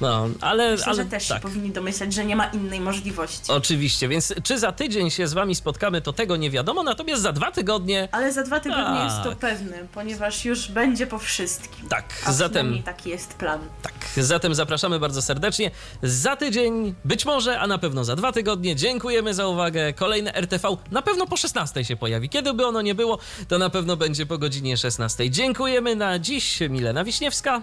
[0.01, 1.37] No, ale, Myślę, ale że też tak.
[1.39, 3.53] się powinni domyślać, że nie ma innej możliwości.
[3.53, 7.33] Oczywiście, więc czy za tydzień się z wami spotkamy, to tego nie wiadomo, natomiast za
[7.33, 9.05] dwa tygodnie, Ale za dwa tygodnie Tak.
[9.05, 11.89] jest to pewne, ponieważ już będzie po wszystkim.
[11.89, 12.83] tak, A zatem...
[12.83, 13.61] taki jest plan.
[13.83, 13.93] Tak,
[14.25, 15.71] zatem zapraszamy bardzo serdecznie.
[16.03, 18.77] Za tydzień, być może, a na pewno za dwa tygodnie.
[18.77, 19.93] Dziękujemy za uwagę.
[19.93, 22.29] Kolejne RTV na pewno po 16 się pojawi.
[22.29, 23.19] Kiedy by ono nie było,
[23.49, 25.31] to na pewno będzie po godzinie 16.
[25.31, 26.61] Dziękujemy na dziś.
[26.71, 27.63] Milena Wiśniewska.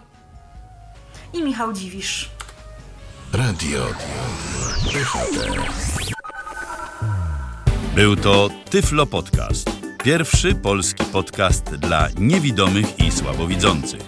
[1.34, 2.30] I Michał Dziwisz.
[3.34, 3.86] Radio
[4.94, 5.64] DHT.
[7.96, 9.70] Był to Tyflo Podcast.
[10.04, 14.02] Pierwszy polski podcast dla niewidomych i słabowidzących.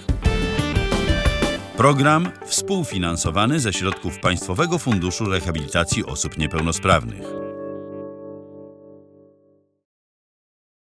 [1.78, 7.45] Program współfinansowany ze środków Państwowego Funduszu Rehabilitacji Osób Niepełnosprawnych.